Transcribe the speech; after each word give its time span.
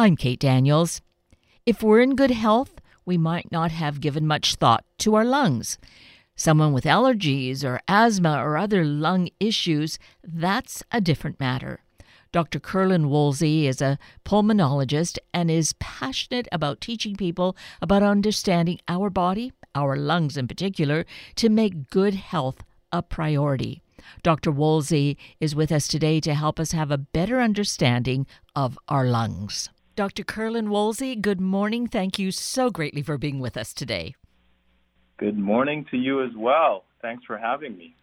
I'm 0.00 0.16
Kate 0.16 0.40
Daniels. 0.40 1.02
If 1.66 1.82
we're 1.82 2.00
in 2.00 2.16
good 2.16 2.30
health, 2.30 2.80
we 3.04 3.18
might 3.18 3.52
not 3.52 3.70
have 3.70 4.00
given 4.00 4.26
much 4.26 4.54
thought 4.54 4.82
to 5.00 5.14
our 5.14 5.26
lungs. 5.26 5.76
Someone 6.34 6.72
with 6.72 6.84
allergies 6.84 7.62
or 7.62 7.82
asthma 7.86 8.42
or 8.42 8.56
other 8.56 8.82
lung 8.82 9.28
issues, 9.40 9.98
that's 10.24 10.82
a 10.90 11.02
different 11.02 11.38
matter. 11.38 11.80
Dr. 12.32 12.58
Kerlan 12.58 13.10
Wolsey 13.10 13.66
is 13.66 13.82
a 13.82 13.98
pulmonologist 14.24 15.18
and 15.34 15.50
is 15.50 15.74
passionate 15.74 16.48
about 16.50 16.80
teaching 16.80 17.14
people 17.14 17.54
about 17.82 18.02
understanding 18.02 18.80
our 18.88 19.10
body, 19.10 19.52
our 19.74 19.98
lungs 19.98 20.38
in 20.38 20.48
particular, 20.48 21.04
to 21.34 21.50
make 21.50 21.90
good 21.90 22.14
health 22.14 22.64
a 22.90 23.02
priority. 23.02 23.82
Dr. 24.22 24.50
Wolsey 24.50 25.18
is 25.40 25.54
with 25.54 25.70
us 25.70 25.86
today 25.86 26.20
to 26.20 26.32
help 26.32 26.58
us 26.58 26.72
have 26.72 26.90
a 26.90 26.96
better 26.96 27.38
understanding 27.38 28.26
of 28.56 28.78
our 28.88 29.04
lungs. 29.04 29.68
Dr. 30.00 30.24
Kerlan 30.24 30.70
Wolsey, 30.70 31.14
good 31.14 31.42
morning. 31.42 31.86
Thank 31.86 32.18
you 32.18 32.30
so 32.30 32.70
greatly 32.70 33.02
for 33.02 33.18
being 33.18 33.38
with 33.38 33.54
us 33.54 33.74
today. 33.74 34.14
Good 35.18 35.36
morning 35.36 35.84
to 35.90 35.98
you 35.98 36.24
as 36.24 36.30
well. 36.34 36.84
Thanks 37.02 37.22
for 37.26 37.36
having 37.36 37.76
me. 37.76 37.94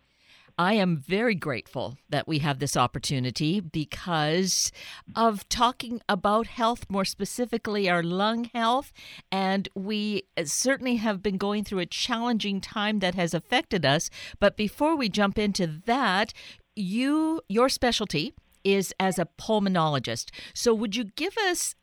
I 0.59 0.73
am 0.73 0.95
very 0.95 1.33
grateful 1.33 1.97
that 2.07 2.27
we 2.27 2.37
have 2.37 2.59
this 2.59 2.77
opportunity 2.77 3.59
because 3.59 4.71
of 5.15 5.49
talking 5.49 5.99
about 6.07 6.45
health, 6.45 6.85
more 6.87 7.03
specifically 7.03 7.89
our 7.89 8.03
lung 8.03 8.43
health. 8.53 8.93
And 9.31 9.67
we 9.73 10.21
certainly 10.45 10.97
have 10.97 11.23
been 11.23 11.37
going 11.37 11.63
through 11.63 11.79
a 11.79 11.87
challenging 11.87 12.61
time 12.61 12.99
that 12.99 13.15
has 13.15 13.33
affected 13.33 13.87
us. 13.87 14.11
But 14.39 14.55
before 14.55 14.95
we 14.95 15.09
jump 15.09 15.39
into 15.39 15.65
that, 15.87 16.31
you, 16.75 17.41
your 17.49 17.69
specialty 17.69 18.35
is 18.63 18.93
as 18.99 19.17
a 19.17 19.27
pulmonologist. 19.39 20.29
So 20.53 20.75
would 20.75 20.95
you 20.95 21.05
give 21.05 21.35
us 21.39 21.73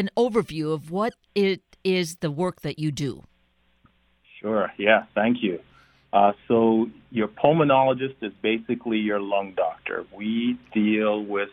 an 0.00 0.08
overview 0.16 0.72
of 0.72 0.90
what 0.90 1.12
it 1.34 1.60
is 1.84 2.16
the 2.16 2.30
work 2.30 2.62
that 2.62 2.78
you 2.78 2.90
do? 2.90 3.22
Sure. 4.40 4.72
Yeah. 4.78 5.04
Thank 5.14 5.42
you. 5.42 5.60
Uh, 6.12 6.32
so 6.48 6.86
your 7.10 7.28
pulmonologist 7.28 8.16
is 8.22 8.32
basically 8.42 8.96
your 8.96 9.20
lung 9.20 9.52
doctor. 9.54 10.06
We 10.16 10.58
deal 10.74 11.22
with 11.22 11.50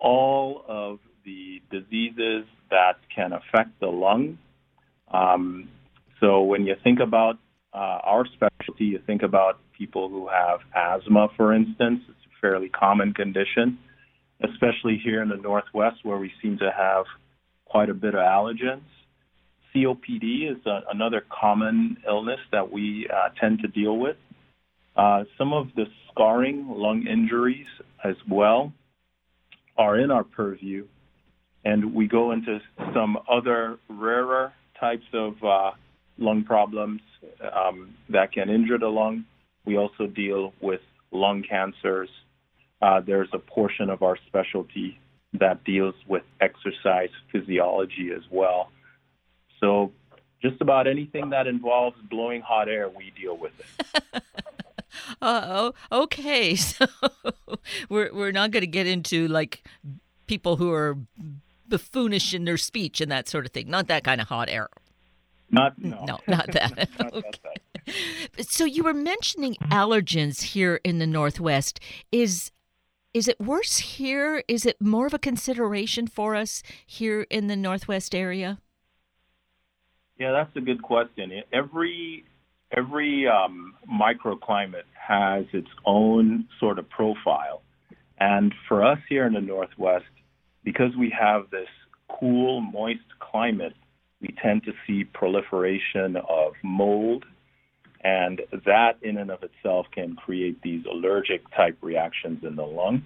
all 0.00 0.64
of 0.66 0.98
the 1.24 1.62
diseases 1.70 2.44
that 2.70 2.96
can 3.14 3.32
affect 3.32 3.78
the 3.78 3.86
lung. 3.86 4.38
Um, 5.12 5.68
so 6.18 6.42
when 6.42 6.66
you 6.66 6.74
think 6.82 6.98
about 6.98 7.38
uh, 7.72 7.98
our 8.02 8.26
specialty, 8.26 8.86
you 8.86 9.00
think 9.06 9.22
about 9.22 9.60
people 9.78 10.08
who 10.08 10.28
have 10.28 10.58
asthma, 10.74 11.28
for 11.36 11.54
instance. 11.54 12.00
It's 12.08 12.26
a 12.26 12.40
fairly 12.40 12.68
common 12.68 13.14
condition, 13.14 13.78
especially 14.42 15.00
here 15.02 15.22
in 15.22 15.28
the 15.28 15.36
Northwest 15.36 15.98
where 16.02 16.18
we 16.18 16.32
seem 16.42 16.58
to 16.58 16.70
have 16.76 17.04
quite 17.70 17.88
a 17.88 17.94
bit 17.94 18.14
of 18.14 18.20
allergens. 18.20 18.82
COPD 19.74 20.50
is 20.50 20.58
a, 20.66 20.80
another 20.92 21.24
common 21.30 21.96
illness 22.06 22.40
that 22.50 22.70
we 22.70 23.08
uh, 23.08 23.28
tend 23.40 23.60
to 23.60 23.68
deal 23.68 23.96
with. 23.96 24.16
Uh, 24.96 25.22
some 25.38 25.52
of 25.52 25.68
the 25.76 25.84
scarring 26.10 26.66
lung 26.68 27.06
injuries 27.06 27.68
as 28.04 28.16
well 28.28 28.72
are 29.78 29.98
in 29.98 30.10
our 30.10 30.24
purview, 30.24 30.86
and 31.64 31.94
we 31.94 32.08
go 32.08 32.32
into 32.32 32.58
some 32.92 33.16
other 33.30 33.78
rarer 33.88 34.52
types 34.78 35.06
of 35.14 35.34
uh, 35.44 35.70
lung 36.18 36.42
problems 36.42 37.00
um, 37.54 37.94
that 38.08 38.32
can 38.32 38.50
injure 38.50 38.78
the 38.78 38.88
lung. 38.88 39.24
We 39.64 39.78
also 39.78 40.06
deal 40.06 40.52
with 40.60 40.80
lung 41.12 41.44
cancers. 41.48 42.08
Uh, 42.82 43.00
there's 43.06 43.28
a 43.32 43.38
portion 43.38 43.90
of 43.90 44.02
our 44.02 44.18
specialty 44.26 44.98
that 45.34 45.64
deals 45.64 45.94
with 46.06 46.22
exercise 46.40 47.10
physiology 47.30 48.10
as 48.14 48.22
well. 48.30 48.70
So 49.60 49.92
just 50.42 50.60
about 50.60 50.86
anything 50.86 51.30
that 51.30 51.46
involves 51.46 51.96
blowing 52.08 52.40
hot 52.40 52.68
air, 52.68 52.88
we 52.88 53.12
deal 53.20 53.36
with 53.36 53.52
it. 53.60 54.22
uh, 55.22 55.72
oh, 55.92 56.02
okay. 56.02 56.56
So 56.70 56.86
we're 57.88 58.12
we're 58.12 58.32
not 58.32 58.50
going 58.50 58.62
to 58.62 58.66
get 58.66 58.86
into 58.86 59.28
like 59.28 59.66
people 60.26 60.56
who 60.56 60.72
are 60.72 60.96
buffoonish 61.68 62.34
in 62.34 62.44
their 62.44 62.56
speech 62.56 63.00
and 63.00 63.10
that 63.10 63.28
sort 63.28 63.46
of 63.46 63.52
thing. 63.52 63.68
Not 63.70 63.88
that 63.88 64.04
kind 64.04 64.20
of 64.20 64.28
hot 64.28 64.48
air. 64.48 64.68
Not 65.50 65.78
no, 65.78 66.04
no 66.04 66.20
not 66.26 66.46
that. 66.52 66.88
not 66.98 67.12
okay. 67.14 67.38
That. 68.36 68.48
So 68.48 68.64
you 68.64 68.84
were 68.84 68.94
mentioning 68.94 69.56
allergens 69.70 70.42
here 70.42 70.80
in 70.84 70.98
the 70.98 71.06
Northwest. 71.06 71.80
Is 72.12 72.50
is 73.12 73.28
it 73.28 73.40
worse 73.40 73.78
here? 73.78 74.42
Is 74.46 74.64
it 74.64 74.80
more 74.80 75.06
of 75.06 75.14
a 75.14 75.18
consideration 75.18 76.06
for 76.06 76.34
us 76.34 76.62
here 76.86 77.26
in 77.30 77.48
the 77.48 77.56
Northwest 77.56 78.14
area? 78.14 78.58
Yeah, 80.18 80.32
that's 80.32 80.54
a 80.56 80.60
good 80.60 80.82
question. 80.82 81.32
Every 81.52 82.24
every 82.76 83.26
um, 83.26 83.74
microclimate 83.90 84.84
has 84.92 85.44
its 85.52 85.68
own 85.84 86.46
sort 86.60 86.78
of 86.78 86.88
profile, 86.88 87.62
and 88.18 88.54
for 88.68 88.84
us 88.84 88.98
here 89.08 89.26
in 89.26 89.32
the 89.32 89.40
Northwest, 89.40 90.04
because 90.62 90.94
we 90.96 91.12
have 91.18 91.50
this 91.50 91.68
cool, 92.08 92.60
moist 92.60 93.00
climate, 93.18 93.74
we 94.20 94.34
tend 94.42 94.62
to 94.64 94.72
see 94.86 95.04
proliferation 95.04 96.16
of 96.16 96.52
mold, 96.62 97.24
and 98.02 98.40
that 98.64 98.96
in 99.02 99.18
and 99.18 99.30
of 99.30 99.42
itself 99.42 99.86
can 99.92 100.16
create 100.16 100.62
these 100.62 100.84
allergic 100.90 101.42
type 101.54 101.76
reactions 101.82 102.42
in 102.42 102.56
the 102.56 102.64
lung. 102.64 103.04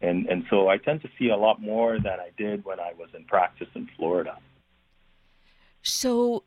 And, 0.00 0.26
and 0.26 0.44
so 0.50 0.68
I 0.68 0.78
tend 0.78 1.02
to 1.02 1.08
see 1.18 1.28
a 1.28 1.36
lot 1.36 1.60
more 1.60 1.98
than 1.98 2.20
I 2.20 2.30
did 2.36 2.64
when 2.64 2.80
I 2.80 2.92
was 2.98 3.08
in 3.14 3.24
practice 3.24 3.68
in 3.74 3.88
Florida. 3.96 4.38
So, 5.82 6.44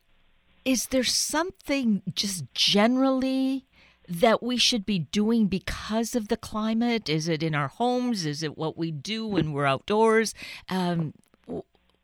is 0.66 0.88
there 0.88 1.04
something 1.04 2.02
just 2.14 2.46
generally 2.54 3.66
that 4.10 4.42
we 4.42 4.58
should 4.58 4.86
be 4.86 5.00
doing 5.00 5.48
because 5.48 6.16
of 6.16 6.28
the 6.28 6.38
climate? 6.38 7.10
Is 7.10 7.28
it 7.28 7.44
in 7.44 7.54
our 7.54 7.68
homes? 7.68 8.26
Is 8.26 8.42
it 8.42 8.58
what 8.58 8.78
we 8.78 8.92
do 8.92 9.28
when 9.28 9.54
we're 9.54 9.66
outdoors? 9.66 10.34
Um, 10.70 11.14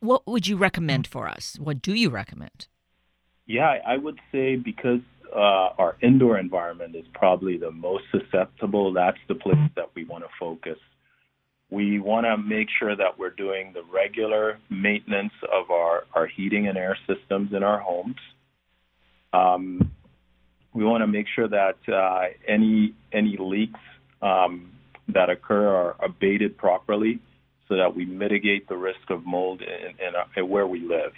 what 0.00 0.26
would 0.26 0.46
you 0.46 0.56
recommend 0.56 1.06
for 1.06 1.26
us? 1.26 1.56
What 1.58 1.82
do 1.82 1.94
you 1.94 2.10
recommend? 2.10 2.68
Yeah, 3.46 3.78
I 3.86 3.96
would 3.96 4.20
say 4.32 4.56
because 4.56 5.00
uh, 5.34 5.74
our 5.78 5.96
indoor 6.02 6.38
environment 6.38 6.94
is 6.94 7.04
probably 7.12 7.56
the 7.58 7.70
most 7.70 8.04
susceptible, 8.10 8.92
that's 8.92 9.18
the 9.28 9.34
place 9.34 9.56
that 9.76 9.90
we 9.94 10.04
want 10.04 10.24
to 10.24 10.30
focus 10.38 10.78
we 11.74 11.98
want 11.98 12.24
to 12.24 12.36
make 12.36 12.68
sure 12.78 12.94
that 12.94 13.18
we're 13.18 13.30
doing 13.30 13.72
the 13.72 13.82
regular 13.92 14.58
maintenance 14.70 15.32
of 15.52 15.70
our, 15.70 16.04
our 16.14 16.26
heating 16.26 16.68
and 16.68 16.78
air 16.78 16.96
systems 17.06 17.52
in 17.52 17.62
our 17.62 17.80
homes. 17.80 18.16
Um, 19.32 19.90
we 20.72 20.84
want 20.84 21.02
to 21.02 21.06
make 21.06 21.26
sure 21.34 21.48
that 21.48 21.76
uh, 21.88 22.26
any 22.46 22.94
any 23.12 23.36
leaks 23.38 23.80
um, 24.22 24.70
that 25.08 25.30
occur 25.30 25.68
are 25.68 25.96
abated 26.04 26.56
properly, 26.56 27.20
so 27.68 27.76
that 27.76 27.94
we 27.94 28.04
mitigate 28.04 28.68
the 28.68 28.76
risk 28.76 29.10
of 29.10 29.24
mold 29.24 29.62
in, 29.62 30.06
in, 30.06 30.14
uh, 30.14 30.24
in 30.36 30.48
where 30.48 30.66
we 30.66 30.80
live. 30.80 31.12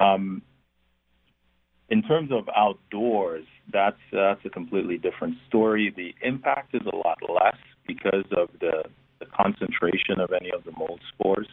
Um, 0.00 0.42
in 1.90 2.02
terms 2.02 2.30
of 2.32 2.48
outdoors, 2.56 3.44
that's 3.72 4.00
that's 4.12 4.44
a 4.44 4.50
completely 4.50 4.96
different 4.96 5.36
story. 5.48 5.92
The 5.94 6.14
impact 6.26 6.74
is 6.74 6.82
a 6.90 6.96
lot 6.96 7.18
less 7.28 7.58
because 7.86 8.24
of 8.36 8.48
the 8.60 8.84
the 9.18 9.26
concentration 9.26 10.18
of 10.18 10.32
any 10.32 10.50
of 10.50 10.64
the 10.64 10.72
mold 10.72 11.00
spores. 11.12 11.48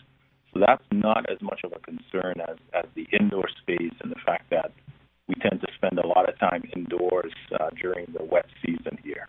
So 0.54 0.62
that's 0.66 0.84
not 0.92 1.30
as 1.30 1.42
much 1.42 1.62
of 1.64 1.74
a 1.74 1.80
concern 1.80 2.36
as, 2.48 2.56
as 2.74 2.86
the 2.96 3.06
indoor 3.20 3.50
space 3.62 3.94
and 4.02 4.10
the 4.10 4.20
fact 4.26 4.50
that 4.52 4.72
we 5.28 5.36
tend 5.36 5.60
to 5.60 5.68
spend 5.76 6.00
a 6.00 6.08
lot 6.08 6.30
of 6.30 6.40
time 6.40 6.64
indoors 6.74 7.34
uh, 7.60 7.70
during 7.82 8.08
the 8.18 8.24
wet 8.24 8.46
season 8.66 8.98
here. 9.04 9.28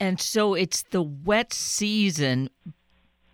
And 0.00 0.18
so 0.18 0.54
it's 0.54 0.84
the 0.90 1.02
wet 1.02 1.52
season. 1.52 2.48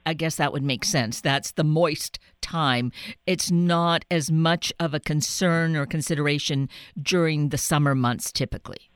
I 0.06 0.14
guess 0.14 0.36
that 0.36 0.52
would 0.52 0.62
make 0.62 0.84
sense. 0.84 1.20
That's 1.20 1.52
the 1.52 1.64
moist 1.64 2.18
time. 2.40 2.92
It's 3.26 3.50
not 3.50 4.04
as 4.10 4.30
much 4.30 4.72
of 4.78 4.94
a 4.94 5.00
concern 5.00 5.76
or 5.76 5.86
consideration 5.86 6.68
during 7.00 7.48
the 7.48 7.58
summer 7.58 7.94
months 7.94 8.32
typically. 8.32 8.90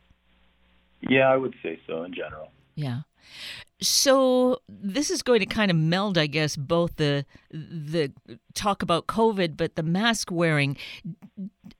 Yeah, 1.00 1.30
I 1.30 1.36
would 1.36 1.54
say 1.62 1.80
so 1.86 2.02
in 2.02 2.12
general. 2.12 2.50
Yeah. 2.74 3.00
So 3.80 4.58
this 4.68 5.10
is 5.10 5.22
going 5.22 5.40
to 5.40 5.46
kind 5.46 5.70
of 5.70 5.76
meld, 5.76 6.18
I 6.18 6.26
guess, 6.26 6.56
both 6.56 6.96
the 6.96 7.24
the 7.50 8.12
talk 8.54 8.82
about 8.82 9.06
COVID, 9.06 9.56
but 9.56 9.76
the 9.76 9.82
mask 9.82 10.30
wearing. 10.30 10.76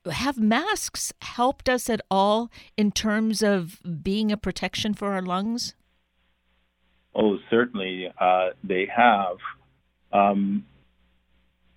Have 0.08 0.38
masks 0.38 1.12
helped 1.22 1.69
us 1.69 1.90
at 1.90 2.00
all 2.10 2.50
in 2.76 2.92
terms 2.92 3.42
of 3.42 3.81
being 4.02 4.31
a 4.31 4.36
protection 4.36 4.94
for 4.94 5.12
our 5.12 5.22
lungs? 5.22 5.74
Oh, 7.14 7.38
certainly 7.50 8.08
uh, 8.20 8.50
they 8.62 8.87
have. 8.94 9.37
Um, 10.12 10.64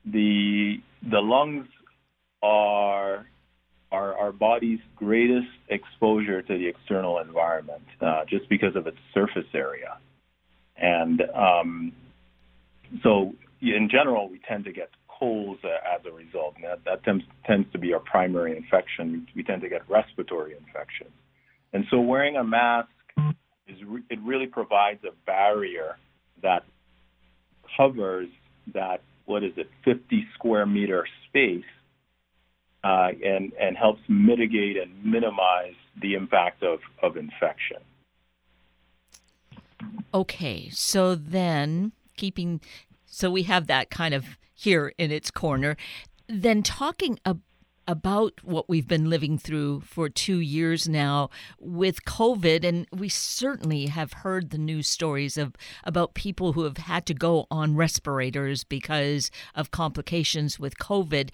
the 0.05 0.77
the 1.09 1.19
lungs 1.19 1.67
are 2.41 3.25
are 3.91 4.15
our 4.15 4.31
body's 4.31 4.79
greatest 4.95 5.47
exposure 5.69 6.41
to 6.41 6.57
the 6.57 6.67
external 6.67 7.19
environment, 7.19 7.83
uh, 7.99 8.23
just 8.29 8.47
because 8.49 8.75
of 8.75 8.87
its 8.87 8.97
surface 9.13 9.49
area. 9.53 9.97
And 10.77 11.21
um, 11.35 11.91
so 13.03 13.33
in 13.61 13.89
general, 13.91 14.29
we 14.29 14.39
tend 14.47 14.63
to 14.65 14.71
get 14.71 14.89
colds 15.07 15.61
as 15.63 16.01
a 16.05 16.11
result, 16.11 16.55
and 16.55 16.63
that, 16.63 16.83
that 16.85 17.03
tends, 17.03 17.23
tends 17.45 17.71
to 17.73 17.77
be 17.77 17.93
our 17.93 17.99
primary 17.99 18.55
infection. 18.57 19.27
We 19.35 19.43
tend 19.43 19.61
to 19.61 19.69
get 19.69 19.87
respiratory 19.89 20.53
infections. 20.53 21.11
And 21.73 21.85
so 21.91 21.99
wearing 21.99 22.37
a 22.37 22.43
mask 22.43 22.89
is 23.71 23.83
re- 23.85 24.03
it 24.09 24.19
really 24.23 24.47
provides 24.47 25.03
a 25.03 25.11
barrier 25.25 25.97
that 26.41 26.63
covers 27.77 28.29
that 28.73 29.01
what 29.25 29.43
is 29.43 29.53
it 29.57 29.69
50 29.85 30.27
square 30.35 30.65
meter 30.65 31.07
space 31.27 31.63
uh, 32.83 33.09
and 33.23 33.53
and 33.59 33.77
helps 33.77 34.01
mitigate 34.07 34.77
and 34.77 35.05
minimize 35.05 35.75
the 36.01 36.13
impact 36.15 36.63
of, 36.63 36.79
of 37.03 37.17
infection. 37.17 37.77
Okay, 40.13 40.69
so 40.69 41.15
then 41.15 41.91
keeping 42.17 42.61
so 43.05 43.29
we 43.29 43.43
have 43.43 43.67
that 43.67 43.89
kind 43.89 44.13
of 44.13 44.37
here 44.53 44.93
in 44.97 45.11
its 45.11 45.31
corner. 45.31 45.75
Then 46.27 46.63
talking 46.63 47.19
about 47.25 47.41
about 47.91 48.41
what 48.41 48.69
we've 48.69 48.87
been 48.87 49.09
living 49.09 49.37
through 49.37 49.81
for 49.81 50.07
two 50.07 50.39
years 50.39 50.87
now 50.87 51.29
with 51.59 52.05
COVID, 52.05 52.63
and 52.63 52.87
we 52.93 53.09
certainly 53.09 53.87
have 53.87 54.13
heard 54.13 54.49
the 54.49 54.57
news 54.57 54.87
stories 54.87 55.37
of 55.37 55.57
about 55.83 56.13
people 56.13 56.53
who 56.53 56.63
have 56.63 56.77
had 56.77 57.05
to 57.07 57.13
go 57.13 57.47
on 57.51 57.75
respirators 57.75 58.63
because 58.63 59.29
of 59.55 59.71
complications 59.71 60.57
with 60.57 60.77
COVID. 60.77 61.31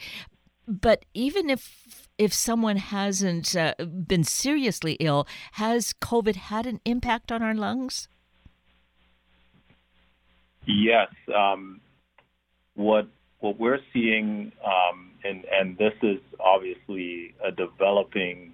But 0.67 1.05
even 1.13 1.51
if 1.51 2.09
if 2.17 2.33
someone 2.33 2.77
hasn't 2.77 3.55
uh, 3.55 3.75
been 4.07 4.23
seriously 4.23 4.93
ill, 4.99 5.27
has 5.53 5.93
COVID 6.01 6.35
had 6.35 6.65
an 6.65 6.81
impact 6.85 7.31
on 7.31 7.43
our 7.43 7.53
lungs? 7.53 8.07
Yes. 10.65 11.09
Um, 11.33 11.81
what 12.73 13.07
what 13.39 13.59
we're 13.59 13.79
seeing, 13.93 14.51
um, 14.65 15.11
and 15.23 15.45
and 15.51 15.77
this 15.77 15.93
is 16.01 16.19
obviously 16.39 17.35
a 17.45 17.51
developing 17.51 18.53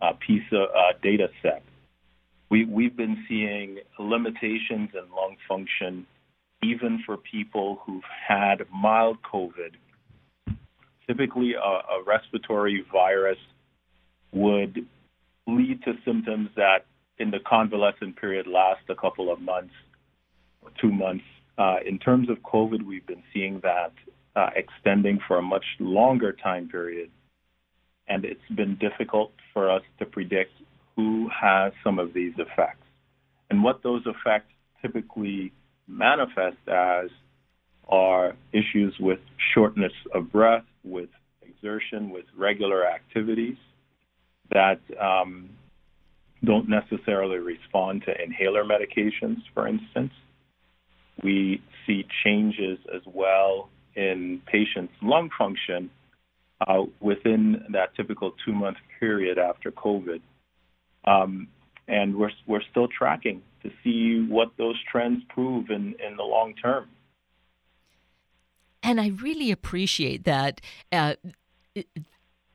uh, 0.00 0.12
piece 0.26 0.42
of 0.52 0.68
uh, 0.70 0.98
data 1.02 1.28
set. 1.42 1.62
We 2.50 2.64
we've 2.64 2.96
been 2.96 3.24
seeing 3.28 3.78
limitations 3.98 4.90
in 4.94 5.14
lung 5.14 5.36
function, 5.48 6.06
even 6.62 7.02
for 7.06 7.16
people 7.16 7.80
who've 7.84 8.02
had 8.26 8.64
mild 8.72 9.18
COVID. 9.22 9.74
Typically, 11.06 11.54
a, 11.54 11.58
a 11.58 12.02
respiratory 12.06 12.84
virus 12.92 13.38
would 14.32 14.86
lead 15.46 15.82
to 15.84 15.94
symptoms 16.04 16.50
that, 16.56 16.84
in 17.18 17.30
the 17.30 17.38
convalescent 17.46 18.16
period, 18.16 18.46
last 18.46 18.82
a 18.90 18.94
couple 18.94 19.32
of 19.32 19.40
months 19.40 19.72
or 20.60 20.70
two 20.80 20.92
months 20.92 21.24
in 21.86 21.98
terms 21.98 22.30
of 22.30 22.38
COVID, 22.38 22.84
we've 22.84 23.06
been 23.06 23.22
seeing 23.32 23.60
that 23.62 23.92
uh, 24.36 24.50
extending 24.54 25.18
for 25.26 25.38
a 25.38 25.42
much 25.42 25.64
longer 25.80 26.32
time 26.32 26.68
period, 26.68 27.10
and 28.06 28.24
it's 28.24 28.40
been 28.54 28.76
difficult 28.76 29.32
for 29.52 29.70
us 29.70 29.82
to 29.98 30.06
predict 30.06 30.52
who 30.94 31.28
has 31.28 31.72
some 31.82 31.98
of 31.98 32.12
these 32.12 32.32
effects. 32.38 32.86
And 33.50 33.62
what 33.62 33.82
those 33.82 34.02
effects 34.06 34.52
typically 34.82 35.52
manifest 35.86 36.58
as 36.68 37.10
are 37.88 38.34
issues 38.52 38.94
with 39.00 39.18
shortness 39.54 39.92
of 40.14 40.30
breath, 40.30 40.64
with 40.84 41.08
exertion, 41.42 42.10
with 42.10 42.26
regular 42.36 42.86
activities 42.86 43.56
that 44.50 44.80
um, 45.00 45.50
don't 46.44 46.68
necessarily 46.68 47.38
respond 47.38 48.02
to 48.06 48.22
inhaler 48.22 48.64
medications, 48.64 49.38
for 49.54 49.66
instance. 49.66 50.12
We 51.22 51.62
see 51.86 52.06
changes 52.24 52.78
as 52.94 53.02
well 53.06 53.70
in 53.94 54.40
patients' 54.46 54.92
lung 55.02 55.30
function 55.36 55.90
uh, 56.66 56.82
within 57.00 57.64
that 57.70 57.94
typical 57.96 58.32
two 58.44 58.52
month 58.52 58.78
period 59.00 59.38
after 59.38 59.70
COVID. 59.70 60.20
Um, 61.04 61.48
and 61.86 62.16
we're, 62.16 62.30
we're 62.46 62.62
still 62.70 62.88
tracking 62.88 63.42
to 63.62 63.70
see 63.82 64.24
what 64.28 64.52
those 64.58 64.76
trends 64.90 65.22
prove 65.28 65.70
in, 65.70 65.94
in 66.06 66.16
the 66.16 66.22
long 66.22 66.54
term. 66.54 66.88
And 68.82 69.00
I 69.00 69.08
really 69.08 69.50
appreciate 69.50 70.24
that. 70.24 70.60
Uh, 70.92 71.14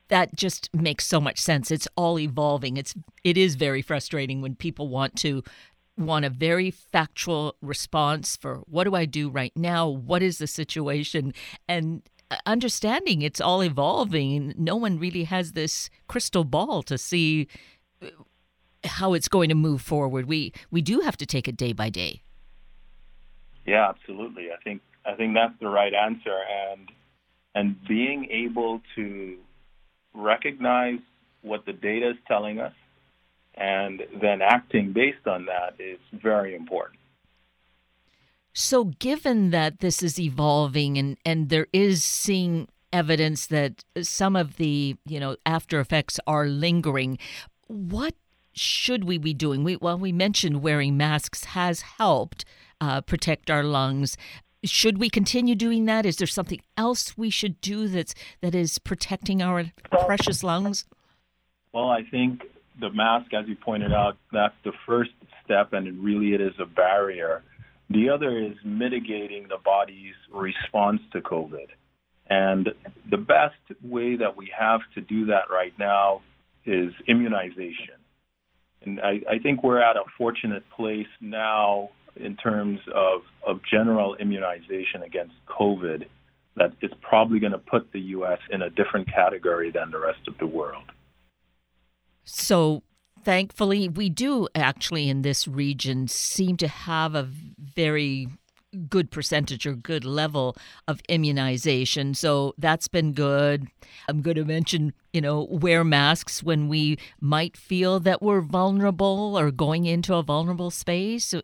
that 0.08 0.34
just 0.36 0.72
makes 0.74 1.06
so 1.06 1.20
much 1.20 1.38
sense. 1.38 1.70
It's 1.70 1.88
all 1.96 2.18
evolving. 2.18 2.76
It's 2.76 2.94
it 3.22 3.36
is 3.36 3.54
very 3.54 3.82
frustrating 3.82 4.42
when 4.42 4.54
people 4.54 4.88
want 4.88 5.16
to 5.16 5.42
want 5.96 6.24
a 6.24 6.30
very 6.30 6.70
factual 6.70 7.56
response 7.60 8.36
for 8.36 8.62
what 8.66 8.84
do 8.84 8.94
I 8.94 9.04
do 9.04 9.28
right 9.28 9.52
now? 9.56 9.88
What 9.88 10.22
is 10.22 10.38
the 10.38 10.46
situation? 10.46 11.32
And 11.68 12.02
uh, 12.30 12.36
understanding 12.46 13.22
it's 13.22 13.40
all 13.40 13.62
evolving. 13.62 14.54
No 14.56 14.76
one 14.76 14.98
really 14.98 15.24
has 15.24 15.52
this 15.52 15.90
crystal 16.08 16.44
ball 16.44 16.82
to 16.84 16.98
see 16.98 17.48
uh, 18.02 18.08
how 18.84 19.14
it's 19.14 19.28
going 19.28 19.48
to 19.48 19.54
move 19.54 19.82
forward. 19.82 20.26
We 20.26 20.52
we 20.70 20.82
do 20.82 21.00
have 21.00 21.16
to 21.18 21.26
take 21.26 21.48
it 21.48 21.56
day 21.56 21.72
by 21.72 21.90
day. 21.90 22.22
Yeah, 23.66 23.88
absolutely. 23.88 24.48
I 24.50 24.62
think 24.62 24.82
I 25.06 25.14
think 25.14 25.34
that's 25.34 25.58
the 25.60 25.68
right 25.68 25.94
answer 25.94 26.38
and 26.70 26.90
and 27.54 27.76
being 27.86 28.28
able 28.30 28.80
to 28.96 29.38
recognize 30.12 31.00
what 31.42 31.66
the 31.66 31.72
data 31.72 32.10
is 32.10 32.16
telling 32.26 32.58
us 32.58 32.72
and 33.56 34.02
then 34.20 34.42
acting 34.42 34.92
based 34.92 35.26
on 35.26 35.46
that 35.46 35.74
is 35.78 35.98
very 36.12 36.54
important. 36.54 36.98
So, 38.52 38.84
given 38.84 39.50
that 39.50 39.80
this 39.80 40.02
is 40.02 40.18
evolving 40.20 40.96
and, 40.96 41.18
and 41.24 41.48
there 41.48 41.66
is 41.72 42.04
seeing 42.04 42.68
evidence 42.92 43.46
that 43.46 43.84
some 44.02 44.36
of 44.36 44.56
the 44.56 44.96
you 45.04 45.18
know 45.18 45.36
after 45.44 45.80
effects 45.80 46.20
are 46.26 46.46
lingering, 46.46 47.18
what 47.66 48.14
should 48.52 49.04
we 49.04 49.18
be 49.18 49.34
doing? 49.34 49.64
We, 49.64 49.76
well, 49.76 49.98
we 49.98 50.12
mentioned 50.12 50.62
wearing 50.62 50.96
masks 50.96 51.44
has 51.44 51.80
helped 51.80 52.44
uh, 52.80 53.00
protect 53.00 53.50
our 53.50 53.64
lungs. 53.64 54.16
Should 54.64 54.98
we 54.98 55.10
continue 55.10 55.54
doing 55.54 55.84
that? 55.86 56.06
Is 56.06 56.16
there 56.16 56.26
something 56.26 56.60
else 56.76 57.18
we 57.18 57.30
should 57.30 57.60
do 57.60 57.88
that's 57.88 58.14
that 58.40 58.54
is 58.54 58.78
protecting 58.78 59.42
our 59.42 59.64
precious 60.06 60.42
lungs? 60.42 60.86
Well, 61.72 61.90
I 61.90 62.02
think 62.02 62.42
the 62.80 62.90
mask, 62.90 63.32
as 63.34 63.46
you 63.48 63.56
pointed 63.56 63.92
out, 63.92 64.16
that's 64.32 64.54
the 64.64 64.72
first 64.86 65.10
step, 65.44 65.72
and 65.72 65.86
it 65.86 65.94
really 65.98 66.34
it 66.34 66.40
is 66.40 66.54
a 66.60 66.66
barrier. 66.66 67.42
The 67.90 68.10
other 68.10 68.38
is 68.38 68.56
mitigating 68.64 69.46
the 69.48 69.58
body's 69.62 70.14
response 70.32 71.00
to 71.12 71.20
COVID. 71.20 71.68
And 72.28 72.70
the 73.10 73.18
best 73.18 73.54
way 73.82 74.16
that 74.16 74.36
we 74.36 74.50
have 74.58 74.80
to 74.94 75.00
do 75.00 75.26
that 75.26 75.50
right 75.50 75.74
now 75.78 76.22
is 76.64 76.92
immunization. 77.06 78.00
And 78.82 79.00
I, 79.00 79.20
I 79.30 79.38
think 79.42 79.62
we're 79.62 79.82
at 79.82 79.96
a 79.96 80.04
fortunate 80.16 80.64
place 80.74 81.06
now 81.20 81.90
in 82.16 82.36
terms 82.36 82.80
of, 82.94 83.22
of 83.46 83.60
general 83.70 84.14
immunization 84.16 85.02
against 85.04 85.34
COVID 85.48 86.06
that 86.56 86.72
is 86.80 86.92
probably 87.02 87.40
going 87.40 87.52
to 87.52 87.58
put 87.58 87.92
the 87.92 88.00
U.S. 88.00 88.38
in 88.50 88.62
a 88.62 88.70
different 88.70 89.08
category 89.12 89.70
than 89.70 89.90
the 89.90 89.98
rest 89.98 90.20
of 90.28 90.38
the 90.38 90.46
world. 90.46 90.84
So 92.24 92.82
thankfully, 93.22 93.88
we 93.88 94.08
do 94.08 94.48
actually 94.54 95.08
in 95.08 95.22
this 95.22 95.48
region 95.48 96.08
seem 96.08 96.56
to 96.58 96.68
have 96.68 97.14
a 97.14 97.28
very 97.58 98.28
good 98.88 99.10
percentage 99.10 99.66
or 99.66 99.74
good 99.74 100.04
level 100.04 100.56
of 100.88 101.00
immunization. 101.08 102.14
So 102.14 102.54
that's 102.58 102.88
been 102.88 103.12
good. 103.12 103.68
I'm 104.08 104.20
going 104.20 104.36
to 104.36 104.44
mention, 104.44 104.92
you 105.12 105.20
know, 105.20 105.46
wear 105.50 105.84
masks 105.84 106.42
when 106.42 106.68
we 106.68 106.98
might 107.20 107.56
feel 107.56 108.00
that 108.00 108.20
we're 108.20 108.40
vulnerable 108.40 109.38
or 109.38 109.50
going 109.50 109.86
into 109.86 110.14
a 110.14 110.22
vulnerable 110.22 110.70
space. 110.70 111.34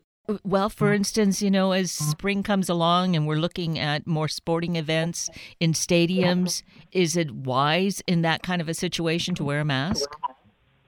Well, 0.43 0.69
for 0.69 0.87
mm-hmm. 0.87 0.95
instance, 0.95 1.41
you 1.41 1.51
know, 1.51 1.71
as 1.71 1.91
spring 1.91 2.43
comes 2.43 2.69
along 2.69 3.15
and 3.15 3.25
we're 3.25 3.35
looking 3.37 3.79
at 3.79 4.05
more 4.05 4.27
sporting 4.27 4.75
events 4.75 5.29
in 5.59 5.73
stadiums, 5.73 6.63
is 6.91 7.17
it 7.17 7.31
wise 7.31 8.01
in 8.07 8.21
that 8.21 8.43
kind 8.43 8.61
of 8.61 8.69
a 8.69 8.73
situation 8.73 9.35
to 9.35 9.43
wear 9.43 9.61
a 9.61 9.65
mask? 9.65 10.09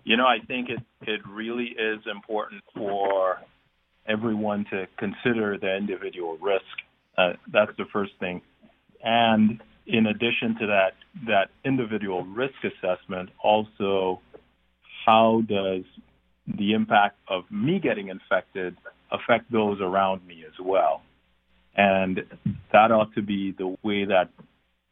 You 0.03 0.17
know, 0.17 0.25
I 0.25 0.39
think 0.45 0.69
it, 0.69 0.79
it 1.01 1.22
really 1.27 1.75
is 1.77 2.00
important 2.10 2.63
for 2.75 3.39
everyone 4.05 4.65
to 4.72 4.88
consider 4.98 5.57
the 5.57 5.75
individual 5.77 6.38
risk. 6.38 6.65
Uh, 7.17 7.33
that's 7.51 7.72
the 7.77 7.86
first 7.93 8.12
thing. 8.19 8.41
And 9.01 9.62
in 9.86 10.07
addition 10.07 10.57
to 10.60 10.67
that, 10.67 10.93
that 11.27 11.50
individual 11.63 12.24
risk 12.24 12.55
assessment, 12.63 13.29
also 13.41 14.22
how 15.05 15.41
does 15.48 15.83
the 16.48 16.74
impact 16.74 17.17
of 17.27 17.43
me 17.50 17.79
getting 17.79 18.10
infected 18.10 18.75
affect 19.12 19.51
those 19.51 19.79
around 19.81 20.25
me 20.25 20.43
as 20.45 20.60
well? 20.60 21.01
And 21.75 22.24
that 22.72 22.91
ought 22.91 23.13
to 23.15 23.22
be 23.22 23.51
the 23.51 23.75
way 23.83 24.05
that 24.05 24.29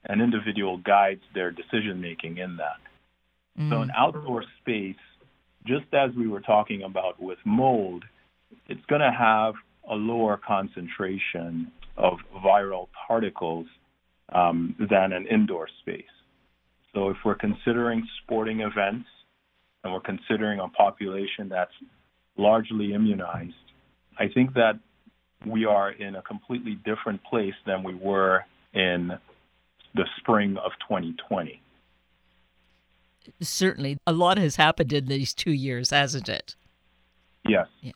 an 0.06 0.22
individual 0.22 0.77
guides 0.77 1.22
their 1.34 1.51
decision 1.51 2.01
making 2.01 2.38
in 2.38 2.58
that. 2.58 2.80
Mm. 3.60 3.70
So, 3.70 3.81
an 3.81 3.91
outdoor 3.96 4.43
space, 4.62 4.96
just 5.65 5.93
as 5.93 6.12
we 6.15 6.27
were 6.27 6.41
talking 6.41 6.84
about 6.84 7.22
with 7.22 7.38
mold, 7.46 8.03
it's 8.67 8.86
going 8.88 9.01
to 9.01 9.12
have 9.12 9.55
a 9.89 9.96
lower 9.96 10.39
concentration 10.46 11.72
of 11.98 12.13
viral 12.43 12.88
particles 13.08 13.67
um, 14.34 14.75
than 14.79 15.13
an 15.13 15.27
indoor 15.27 15.67
space. 15.81 16.03
So 16.93 17.10
if 17.10 17.17
we're 17.24 17.36
considering 17.36 18.08
sporting 18.24 18.62
events 18.62 19.08
and 19.84 19.93
we're 19.93 20.01
considering 20.01 20.60
a 20.60 20.67
population 20.70 21.50
that's 21.50 21.72
largely 22.38 22.93
immunized, 22.93 23.53
I 24.17 24.27
think 24.27 24.53
that 24.53 24.79
we 25.46 25.65
are 25.65 25.91
in 25.91 26.15
a 26.15 26.22
completely 26.22 26.77
different 26.86 27.24
place 27.24 27.53
than 27.65 27.84
we 27.84 27.96
were 27.96 28.46
in 28.74 29.12
the 29.96 30.05
spring 30.17 30.58
of 30.58 30.72
2020. 30.88 31.61
Certainly, 33.42 33.98
a 34.06 34.13
lot 34.13 34.38
has 34.38 34.56
happened 34.56 34.94
in 34.94 35.06
these 35.06 35.34
two 35.34 35.51
years, 35.51 35.90
hasn't 35.90 36.30
it? 36.30 36.56
Yes. 37.48 37.68
Yeah. 37.82 37.92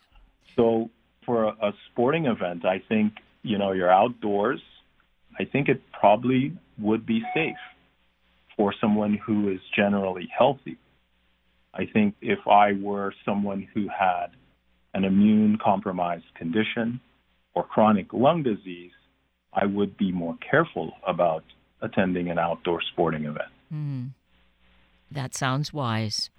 So 0.56 0.90
for 1.24 1.44
a, 1.44 1.48
a 1.62 1.72
sporting 1.90 2.26
event, 2.26 2.64
I 2.64 2.82
think 2.88 3.14
you 3.42 3.58
know 3.58 3.72
you're 3.72 3.90
outdoors. 3.90 4.60
I 5.38 5.44
think 5.44 5.68
it 5.68 5.82
probably 5.92 6.56
would 6.78 7.04
be 7.04 7.22
safe 7.34 7.56
for 8.56 8.74
someone 8.80 9.14
who 9.14 9.50
is 9.50 9.60
generally 9.74 10.28
healthy. 10.36 10.78
I 11.74 11.84
think 11.84 12.14
if 12.22 12.46
I 12.46 12.72
were 12.72 13.12
someone 13.24 13.68
who 13.74 13.86
had 13.88 14.28
an 14.94 15.04
immune 15.04 15.58
compromised 15.62 16.24
condition 16.34 17.00
or 17.54 17.64
chronic 17.64 18.12
lung 18.14 18.42
disease, 18.42 18.92
I 19.52 19.66
would 19.66 19.96
be 19.98 20.10
more 20.10 20.38
careful 20.50 20.92
about 21.06 21.44
attending 21.82 22.30
an 22.30 22.38
outdoor 22.38 22.80
sporting 22.92 23.24
event. 23.24 23.50
Mm. 23.72 24.10
That 25.10 25.34
sounds 25.34 25.72
wise. 25.72 26.30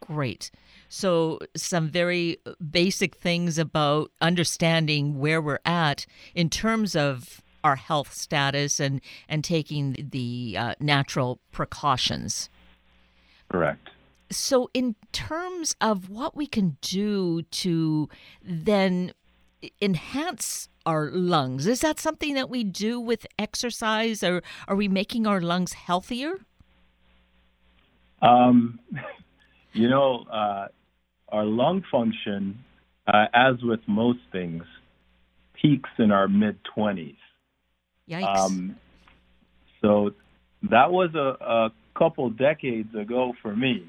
Great. 0.00 0.50
So, 0.88 1.38
some 1.56 1.88
very 1.88 2.38
basic 2.70 3.14
things 3.16 3.58
about 3.58 4.10
understanding 4.20 5.18
where 5.18 5.40
we're 5.40 5.58
at 5.64 6.06
in 6.34 6.48
terms 6.48 6.96
of 6.96 7.42
our 7.62 7.76
health 7.76 8.14
status 8.14 8.80
and, 8.80 9.00
and 9.28 9.44
taking 9.44 9.96
the 10.10 10.56
uh, 10.58 10.74
natural 10.80 11.40
precautions. 11.52 12.48
Correct. 13.50 13.90
So, 14.30 14.70
in 14.72 14.94
terms 15.12 15.74
of 15.80 16.08
what 16.08 16.36
we 16.36 16.46
can 16.46 16.76
do 16.80 17.42
to 17.42 18.08
then 18.42 19.12
enhance 19.82 20.68
our 20.86 21.10
lungs, 21.10 21.66
is 21.66 21.80
that 21.80 21.98
something 21.98 22.34
that 22.34 22.48
we 22.48 22.64
do 22.64 23.00
with 23.00 23.26
exercise, 23.38 24.22
or 24.22 24.42
are 24.66 24.76
we 24.76 24.88
making 24.88 25.26
our 25.26 25.40
lungs 25.40 25.74
healthier? 25.74 26.46
Um, 28.22 28.78
you 29.72 29.88
know, 29.88 30.24
uh, 30.30 30.68
our 31.28 31.44
lung 31.44 31.84
function, 31.90 32.64
uh, 33.06 33.26
as 33.32 33.62
with 33.62 33.80
most 33.86 34.20
things, 34.32 34.64
peaks 35.60 35.90
in 35.98 36.10
our 36.10 36.28
mid 36.28 36.58
20s. 36.76 37.16
Yikes. 38.08 38.36
Um, 38.36 38.76
so 39.82 40.12
that 40.70 40.90
was 40.90 41.14
a, 41.14 41.44
a 41.44 41.72
couple 41.96 42.30
decades 42.30 42.94
ago 42.94 43.34
for 43.42 43.54
me. 43.54 43.88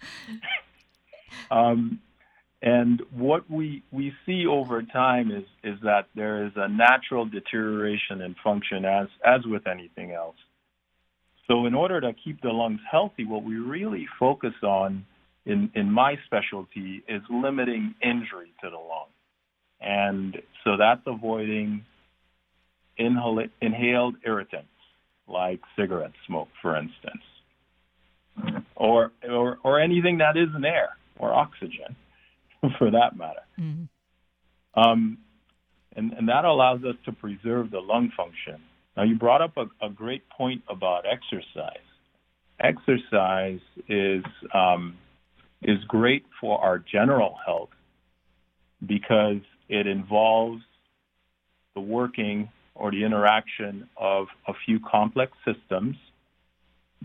um, 1.50 2.00
and 2.62 3.02
what 3.12 3.48
we, 3.50 3.82
we 3.92 4.12
see 4.24 4.46
over 4.46 4.82
time 4.82 5.30
is, 5.30 5.44
is 5.62 5.78
that 5.82 6.08
there 6.14 6.46
is 6.46 6.52
a 6.56 6.68
natural 6.68 7.26
deterioration 7.26 8.22
in 8.22 8.34
function 8.42 8.84
as, 8.84 9.08
as 9.24 9.44
with 9.46 9.66
anything 9.66 10.12
else. 10.12 10.36
So, 11.48 11.66
in 11.66 11.74
order 11.74 12.00
to 12.00 12.12
keep 12.12 12.40
the 12.42 12.48
lungs 12.48 12.80
healthy, 12.90 13.24
what 13.24 13.44
we 13.44 13.56
really 13.56 14.06
focus 14.18 14.54
on 14.62 15.04
in, 15.46 15.70
in 15.74 15.90
my 15.90 16.16
specialty 16.26 17.02
is 17.08 17.22
limiting 17.30 17.94
injury 18.02 18.52
to 18.62 18.70
the 18.70 18.76
lung. 18.76 19.06
And 19.80 20.36
so 20.64 20.76
that's 20.76 21.02
avoiding 21.06 21.84
inhal- 22.98 23.50
inhaled 23.62 24.16
irritants 24.26 24.68
like 25.28 25.60
cigarette 25.78 26.12
smoke, 26.26 26.48
for 26.60 26.76
instance, 26.76 27.22
or, 28.74 29.12
or, 29.28 29.58
or 29.62 29.80
anything 29.80 30.18
that 30.18 30.36
isn't 30.36 30.64
air 30.64 30.90
or 31.18 31.32
oxygen, 31.32 31.96
for 32.78 32.90
that 32.90 33.16
matter. 33.16 33.42
Mm-hmm. 33.58 34.80
Um, 34.80 35.18
and, 35.94 36.12
and 36.12 36.28
that 36.28 36.44
allows 36.44 36.84
us 36.84 36.96
to 37.06 37.12
preserve 37.12 37.70
the 37.70 37.80
lung 37.80 38.10
function. 38.16 38.60
Now, 38.96 39.02
you 39.02 39.16
brought 39.16 39.42
up 39.42 39.56
a, 39.56 39.66
a 39.84 39.90
great 39.90 40.28
point 40.30 40.62
about 40.68 41.04
exercise. 41.06 41.76
Exercise 42.58 43.60
is 43.88 44.24
um, 44.54 44.96
is 45.62 45.82
great 45.84 46.24
for 46.40 46.58
our 46.62 46.78
general 46.78 47.36
health 47.44 47.70
because 48.86 49.40
it 49.68 49.86
involves 49.86 50.62
the 51.74 51.80
working 51.80 52.48
or 52.74 52.90
the 52.90 53.04
interaction 53.04 53.88
of 53.96 54.28
a 54.46 54.52
few 54.64 54.80
complex 54.80 55.32
systems 55.44 55.96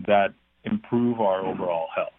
that 0.06 0.32
improve 0.64 1.20
our 1.20 1.44
overall 1.44 1.88
health. 1.94 2.12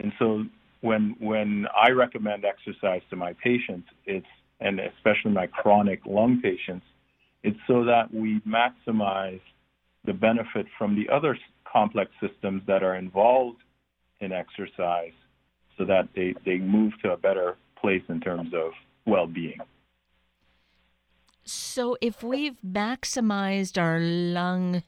And 0.00 0.12
so 0.18 0.44
when 0.80 1.16
when 1.18 1.66
I 1.74 1.90
recommend 1.90 2.44
exercise 2.44 3.02
to 3.10 3.16
my 3.16 3.34
patients, 3.34 3.88
it's 4.06 4.26
and 4.60 4.80
especially 4.80 5.32
my 5.32 5.46
chronic 5.46 6.00
lung 6.06 6.40
patients, 6.42 6.86
it's 7.42 7.58
so 7.66 7.84
that 7.84 8.12
we 8.12 8.40
maximize 8.40 9.40
the 10.04 10.12
benefit 10.12 10.66
from 10.76 10.94
the 10.94 11.12
other 11.12 11.38
complex 11.70 12.10
systems 12.20 12.62
that 12.66 12.82
are 12.82 12.96
involved 12.96 13.58
in 14.20 14.32
exercise 14.32 15.12
so 15.76 15.84
that 15.84 16.08
they, 16.14 16.34
they 16.44 16.58
move 16.58 16.92
to 17.02 17.12
a 17.12 17.16
better 17.16 17.56
place 17.80 18.02
in 18.08 18.20
terms 18.20 18.52
of 18.54 18.72
well 19.06 19.26
being. 19.26 19.58
So, 21.44 21.96
if 22.02 22.22
we've 22.22 22.58
maximized 22.66 23.80
our 23.80 24.00
lung 24.00 24.82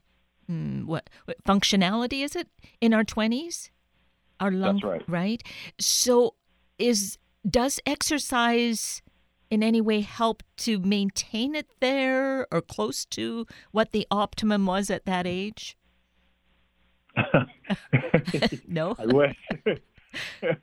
hmm, 0.46 0.86
what, 0.86 1.08
what, 1.24 1.42
functionality 1.44 2.22
is 2.22 2.36
it 2.36 2.48
in 2.80 2.92
our 2.92 3.04
20s? 3.04 3.70
Our 4.40 4.50
lung, 4.50 4.76
That's 4.76 4.84
right. 4.84 5.02
Right? 5.08 5.42
So, 5.78 6.34
is 6.78 7.18
does 7.48 7.80
exercise 7.86 9.00
in 9.50 9.62
any 9.62 9.80
way 9.80 10.00
help 10.00 10.42
to 10.58 10.78
maintain 10.78 11.54
it 11.54 11.66
there 11.80 12.46
or 12.52 12.60
close 12.60 13.04
to 13.04 13.46
what 13.72 13.92
the 13.92 14.06
optimum 14.10 14.66
was 14.66 14.90
at 14.90 15.04
that 15.04 15.26
age? 15.26 15.76
no. 18.68 18.96
I 18.98 19.06
wish. 19.06 19.36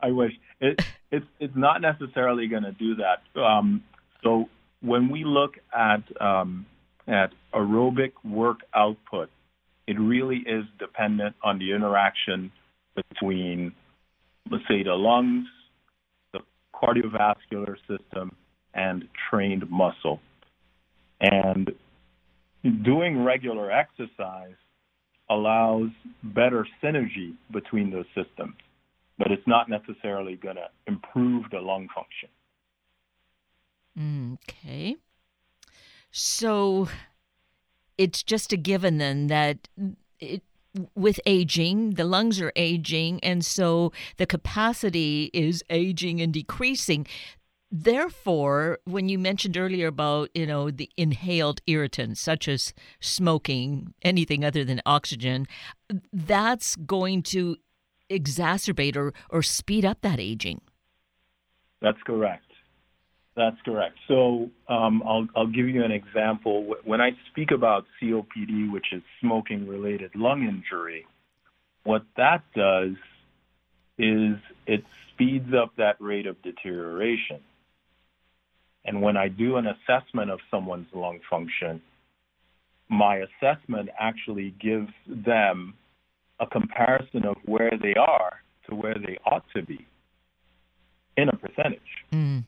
I 0.00 0.10
wish 0.10 0.32
it, 0.60 0.80
it's 1.10 1.26
it's 1.40 1.56
not 1.56 1.80
necessarily 1.80 2.46
going 2.48 2.64
to 2.64 2.72
do 2.72 2.96
that. 2.96 3.40
Um, 3.40 3.82
so 4.22 4.48
when 4.80 5.10
we 5.10 5.24
look 5.24 5.54
at 5.74 6.02
um, 6.20 6.66
at 7.06 7.32
aerobic 7.54 8.12
work 8.24 8.60
output, 8.74 9.30
it 9.86 9.98
really 9.98 10.38
is 10.38 10.64
dependent 10.78 11.36
on 11.42 11.58
the 11.58 11.72
interaction 11.72 12.52
between, 12.94 13.72
let's 14.50 14.64
say, 14.68 14.82
the 14.82 14.94
lungs, 14.94 15.46
cardiovascular 16.82 17.76
system, 17.88 18.34
and 18.74 19.08
trained 19.30 19.70
muscle. 19.70 20.20
And 21.20 21.72
doing 22.82 23.22
regular 23.22 23.70
exercise 23.70 24.56
allows 25.30 25.90
better 26.22 26.66
synergy 26.82 27.34
between 27.50 27.90
those 27.90 28.06
systems, 28.14 28.56
but 29.18 29.30
it's 29.30 29.46
not 29.46 29.68
necessarily 29.68 30.36
going 30.36 30.56
to 30.56 30.68
improve 30.86 31.44
the 31.50 31.60
lung 31.60 31.88
function. 31.94 32.28
Okay. 34.50 34.96
So 36.10 36.88
it's 37.96 38.22
just 38.22 38.52
a 38.52 38.56
given 38.56 38.98
then 38.98 39.28
that 39.28 39.68
it, 40.20 40.42
with 40.94 41.20
aging, 41.26 41.92
the 41.92 42.04
lungs 42.04 42.40
are 42.40 42.52
aging, 42.56 43.22
and 43.22 43.44
so 43.44 43.92
the 44.16 44.26
capacity 44.26 45.30
is 45.32 45.62
aging 45.70 46.20
and 46.20 46.32
decreasing. 46.32 47.06
Therefore, 47.70 48.78
when 48.84 49.08
you 49.08 49.18
mentioned 49.18 49.56
earlier 49.56 49.88
about, 49.88 50.30
you 50.34 50.46
know, 50.46 50.70
the 50.70 50.90
inhaled 50.96 51.60
irritants 51.66 52.20
such 52.20 52.46
as 52.46 52.72
smoking, 53.00 53.94
anything 54.02 54.44
other 54.44 54.64
than 54.64 54.80
oxygen, 54.86 55.46
that's 56.12 56.76
going 56.76 57.22
to 57.24 57.56
exacerbate 58.10 58.96
or, 58.96 59.12
or 59.30 59.42
speed 59.42 59.84
up 59.84 60.02
that 60.02 60.20
aging. 60.20 60.60
That's 61.80 62.02
correct. 62.06 62.46
That's 63.36 63.56
correct. 63.64 63.96
So 64.06 64.50
um, 64.68 65.02
I'll, 65.04 65.26
I'll 65.34 65.46
give 65.46 65.68
you 65.68 65.82
an 65.84 65.90
example. 65.90 66.74
When 66.84 67.00
I 67.00 67.10
speak 67.30 67.50
about 67.50 67.84
COPD, 68.00 68.72
which 68.72 68.92
is 68.92 69.02
smoking 69.20 69.66
related 69.66 70.12
lung 70.14 70.44
injury, 70.44 71.06
what 71.82 72.02
that 72.16 72.42
does 72.54 72.94
is 73.98 74.36
it 74.66 74.84
speeds 75.12 75.52
up 75.52 75.72
that 75.76 75.96
rate 76.00 76.26
of 76.26 76.40
deterioration. 76.42 77.40
And 78.84 79.02
when 79.02 79.16
I 79.16 79.28
do 79.28 79.56
an 79.56 79.66
assessment 79.66 80.30
of 80.30 80.40
someone's 80.50 80.88
lung 80.92 81.20
function, 81.28 81.80
my 82.88 83.16
assessment 83.16 83.88
actually 83.98 84.54
gives 84.60 84.92
them 85.08 85.74
a 86.38 86.46
comparison 86.46 87.24
of 87.24 87.36
where 87.44 87.72
they 87.80 87.94
are 87.94 88.40
to 88.68 88.74
where 88.74 88.94
they 88.94 89.18
ought 89.24 89.44
to 89.56 89.62
be 89.62 89.86
in 91.16 91.28
a 91.28 91.36
percentage. 91.36 91.80
Mm. 92.12 92.44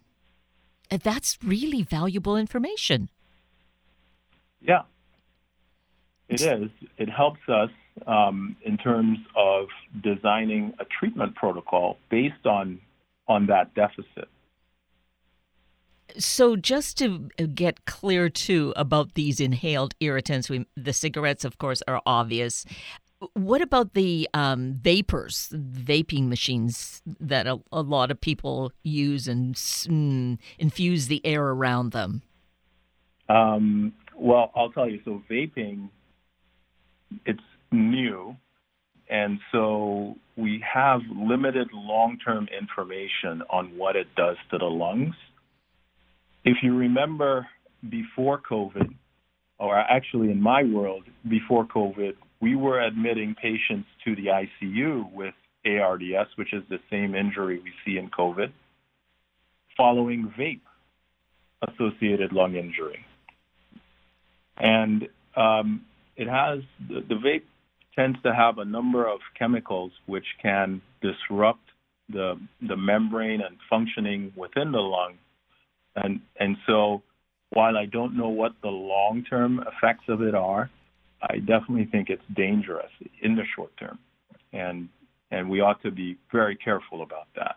That's 0.90 1.38
really 1.44 1.82
valuable 1.82 2.36
information. 2.36 3.08
Yeah, 4.60 4.82
it 6.28 6.40
is. 6.40 6.70
It 6.98 7.08
helps 7.08 7.40
us 7.48 7.70
um, 8.06 8.56
in 8.64 8.76
terms 8.76 9.18
of 9.36 9.68
designing 10.02 10.74
a 10.80 10.84
treatment 10.84 11.34
protocol 11.34 11.98
based 12.10 12.46
on 12.46 12.80
on 13.28 13.46
that 13.46 13.74
deficit. 13.74 14.28
So, 16.18 16.56
just 16.56 16.96
to 16.98 17.28
get 17.54 17.84
clear 17.84 18.28
too 18.28 18.72
about 18.76 19.14
these 19.14 19.40
inhaled 19.40 19.94
irritants, 20.00 20.48
we, 20.48 20.66
the 20.76 20.92
cigarettes, 20.92 21.44
of 21.44 21.58
course, 21.58 21.82
are 21.88 22.00
obvious. 22.06 22.64
What 23.32 23.62
about 23.62 23.94
the 23.94 24.28
um, 24.34 24.74
vapors, 24.74 25.48
vaping 25.54 26.28
machines 26.28 27.02
that 27.18 27.46
a, 27.46 27.58
a, 27.72 27.80
lot 27.80 28.10
of 28.10 28.20
people 28.20 28.72
use 28.82 29.26
and 29.26 29.54
mm, 29.54 30.38
infuse 30.58 31.06
the 31.06 31.24
air 31.24 31.42
around 31.48 31.92
them? 31.92 32.20
Um, 33.30 33.94
well, 34.14 34.52
I'll 34.54 34.70
tell 34.70 34.88
you. 34.88 35.00
So, 35.04 35.22
vaping, 35.30 35.88
it's 37.24 37.40
new, 37.72 38.36
and 39.08 39.38
so 39.50 40.16
we 40.36 40.62
have 40.70 41.00
limited 41.10 41.68
long-term 41.72 42.48
information 42.56 43.42
on 43.48 43.76
what 43.78 43.96
it 43.96 44.08
does 44.14 44.36
to 44.50 44.58
the 44.58 44.66
lungs. 44.66 45.14
If 46.44 46.58
you 46.62 46.76
remember 46.76 47.46
before 47.88 48.40
COVID, 48.48 48.94
or 49.58 49.78
actually 49.78 50.30
in 50.30 50.40
my 50.40 50.62
world, 50.64 51.04
before 51.28 51.64
COVID, 51.66 52.14
we 52.40 52.54
were 52.56 52.80
admitting 52.80 53.34
patients 53.34 53.88
to 54.04 54.14
the 54.14 54.26
ICU 54.26 55.12
with 55.12 55.34
ARDS, 55.64 56.30
which 56.36 56.52
is 56.52 56.62
the 56.68 56.78
same 56.90 57.14
injury 57.14 57.58
we 57.58 57.72
see 57.84 57.98
in 57.98 58.10
COVID, 58.10 58.52
following 59.76 60.32
vape 60.38 60.60
associated 61.62 62.32
lung 62.32 62.54
injury. 62.54 63.04
And 64.56 65.08
um, 65.36 65.84
it 66.16 66.28
has 66.28 66.60
the, 66.88 67.00
the 67.00 67.14
vape 67.14 67.42
tends 67.94 68.20
to 68.22 68.34
have 68.34 68.58
a 68.58 68.64
number 68.64 69.06
of 69.06 69.20
chemicals 69.38 69.92
which 70.06 70.26
can 70.42 70.82
disrupt 71.00 71.60
the 72.08 72.38
the 72.62 72.76
membrane 72.76 73.40
and 73.40 73.56
functioning 73.68 74.32
within 74.36 74.70
the 74.70 74.78
lung 74.78 75.14
and 75.96 76.20
and 76.38 76.56
so 76.66 77.02
while 77.50 77.76
I 77.76 77.86
don't 77.86 78.16
know 78.16 78.28
what 78.28 78.52
the 78.62 78.68
long 78.68 79.24
term 79.28 79.60
effects 79.60 80.04
of 80.08 80.20
it 80.20 80.34
are, 80.34 80.70
I 81.22 81.38
definitely 81.38 81.86
think 81.86 82.10
it's 82.10 82.22
dangerous 82.34 82.90
in 83.22 83.36
the 83.36 83.44
short 83.54 83.76
term, 83.76 83.98
and 84.52 84.88
and 85.30 85.50
we 85.50 85.60
ought 85.60 85.82
to 85.82 85.90
be 85.90 86.16
very 86.30 86.56
careful 86.56 87.02
about 87.02 87.28
that. 87.34 87.56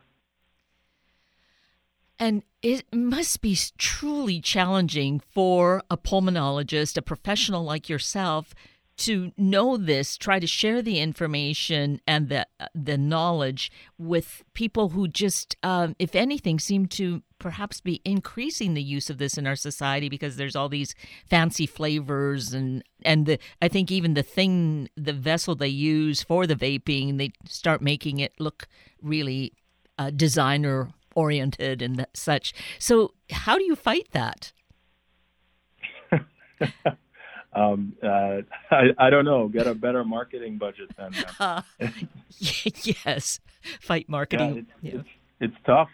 And 2.17 2.43
it 2.61 2.83
must 2.93 3.41
be 3.41 3.57
truly 3.77 4.41
challenging 4.41 5.19
for 5.19 5.81
a 5.89 5.97
pulmonologist, 5.97 6.97
a 6.97 7.01
professional 7.01 7.63
like 7.63 7.87
yourself, 7.87 8.53
to 8.99 9.31
know 9.37 9.77
this, 9.77 10.17
try 10.17 10.39
to 10.39 10.47
share 10.47 10.81
the 10.81 10.99
information 10.99 12.01
and 12.07 12.29
the 12.29 12.47
the 12.75 12.97
knowledge 12.97 13.71
with 13.97 14.43
people 14.53 14.89
who 14.89 15.07
just, 15.07 15.55
um, 15.63 15.95
if 15.99 16.15
anything, 16.15 16.59
seem 16.59 16.85
to 16.87 17.23
perhaps 17.39 17.79
be 17.79 18.01
increasing 18.03 18.73
the 18.73 18.83
use 18.83 19.09
of 19.09 19.17
this 19.17 19.37
in 19.37 19.47
our 19.47 19.55
society 19.55 20.09
because 20.09 20.35
there's 20.35 20.55
all 20.55 20.69
these 20.69 20.93
fancy 21.25 21.65
flavors 21.65 22.53
and 22.53 22.83
and 23.03 23.25
the 23.25 23.39
I 23.61 23.69
think 23.69 23.91
even 23.91 24.13
the 24.13 24.23
thing 24.23 24.89
the 24.95 25.13
vessel 25.13 25.55
they 25.55 25.69
use 25.69 26.21
for 26.21 26.45
the 26.45 26.55
vaping 26.55 27.17
they 27.17 27.31
start 27.45 27.81
making 27.81 28.19
it 28.19 28.33
look 28.39 28.67
really 29.01 29.53
uh, 29.97 30.09
designer 30.09 30.89
oriented 31.15 31.81
and 31.81 32.05
such. 32.13 32.53
So 32.77 33.13
how 33.31 33.57
do 33.57 33.63
you 33.63 33.75
fight 33.75 34.09
that? 34.11 34.51
um, 37.53 37.93
uh, 38.01 38.41
I, 38.71 38.89
I 38.97 39.09
don't 39.09 39.25
know. 39.25 39.47
Get 39.47 39.67
a 39.67 39.73
better 39.73 40.03
marketing 40.03 40.57
budget 40.57 40.89
than 40.97 41.13
uh, 41.39 41.61
yes, 42.39 43.39
fight 43.81 44.07
marketing. 44.07 44.67
Yeah, 44.81 44.91
it's, 44.91 44.93
yeah. 44.93 44.99
It's, 44.99 45.09
it's 45.41 45.65
tough. 45.65 45.89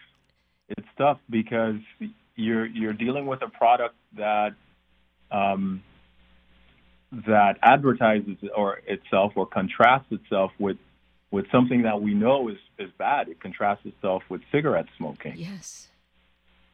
It's 0.69 0.87
tough 0.97 1.19
because 1.29 1.79
you're 2.35 2.65
you're 2.65 2.93
dealing 2.93 3.25
with 3.25 3.41
a 3.41 3.49
product 3.49 3.95
that 4.17 4.53
um, 5.31 5.83
that 7.11 7.57
advertises 7.61 8.37
or 8.55 8.81
itself 8.87 9.33
or 9.35 9.45
contrasts 9.45 10.11
itself 10.11 10.51
with 10.59 10.77
with 11.31 11.45
something 11.51 11.83
that 11.83 12.01
we 12.01 12.13
know 12.13 12.49
is 12.49 12.57
is 12.77 12.89
bad. 12.97 13.29
It 13.29 13.39
contrasts 13.39 13.85
itself 13.85 14.23
with 14.29 14.41
cigarette 14.51 14.87
smoking. 14.97 15.33
Yes. 15.37 15.87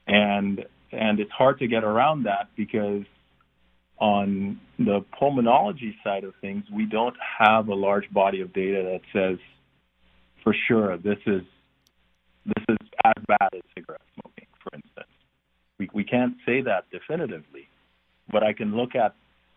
And 0.06 0.64
and 0.90 1.20
it's 1.20 1.30
hard 1.30 1.58
to 1.60 1.66
get 1.66 1.84
around 1.84 2.24
that 2.24 2.48
because 2.56 3.04
on 4.02 4.58
the 4.80 5.04
pulmonology 5.20 5.94
side 6.02 6.24
of 6.24 6.34
things, 6.40 6.64
we 6.74 6.86
don't 6.86 7.14
have 7.38 7.68
a 7.68 7.74
large 7.74 8.10
body 8.12 8.40
of 8.40 8.52
data 8.52 8.82
that 8.82 9.00
says 9.12 9.38
for 10.42 10.52
sure 10.66 10.98
this 10.98 11.18
is 11.24 11.42
this 12.44 12.64
is 12.68 12.76
as 13.04 13.22
bad 13.28 13.48
as 13.54 13.60
cigarette 13.76 14.00
smoking, 14.20 14.48
for 14.60 14.74
instance. 14.74 15.06
We 15.78 15.88
we 15.94 16.02
can't 16.02 16.34
say 16.44 16.62
that 16.62 16.90
definitively, 16.90 17.68
but 18.32 18.42
I 18.42 18.52
can 18.52 18.76
look 18.76 18.96
at 18.96 19.14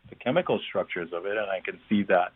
the 0.10 0.15
chemical 0.15 0.60
structures 0.69 1.10
of 1.12 1.25
it 1.25 1.38
and 1.38 1.49
I 1.49 1.60
can 1.65 1.79
see 1.89 2.03
that 2.03 2.31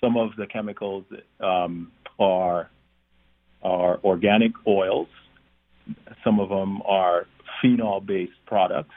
some 0.00 0.16
of 0.16 0.30
the 0.36 0.48
chemicals 0.48 1.04
um, 1.38 1.92
are 2.18 2.68
are 3.62 4.00
organic 4.02 4.52
oils. 4.66 5.08
Some 6.24 6.40
of 6.40 6.48
them 6.48 6.82
are 6.82 7.28
phenol-based 7.62 8.44
products 8.44 8.90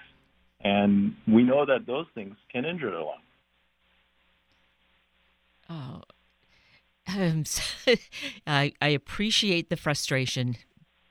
and 0.61 1.15
we 1.27 1.43
know 1.43 1.65
that 1.65 1.85
those 1.85 2.05
things 2.13 2.35
can 2.51 2.65
injure 2.65 2.91
the 2.91 2.97
lung. 2.97 3.21
Oh, 5.69 6.01
um, 7.15 7.43
I, 8.47 8.73
I 8.81 8.87
appreciate 8.89 9.69
the 9.69 9.77
frustration 9.77 10.57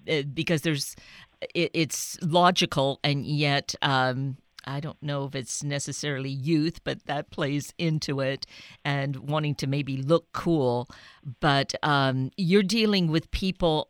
uh, 0.08 0.22
because 0.22 0.62
there's 0.62 0.96
it, 1.54 1.70
it's 1.74 2.18
logical 2.22 2.98
and 3.04 3.24
yet 3.24 3.74
um, 3.82 4.36
I 4.64 4.80
don't 4.80 5.02
know 5.02 5.24
if 5.24 5.34
it's 5.34 5.64
necessarily 5.64 6.28
youth, 6.30 6.84
but 6.84 7.06
that 7.06 7.30
plays 7.30 7.72
into 7.78 8.20
it 8.20 8.44
and 8.84 9.16
wanting 9.16 9.54
to 9.56 9.66
maybe 9.66 9.96
look 9.96 10.30
cool. 10.32 10.90
But 11.40 11.74
um, 11.82 12.30
you're 12.36 12.62
dealing 12.62 13.08
with 13.08 13.30
people 13.30 13.88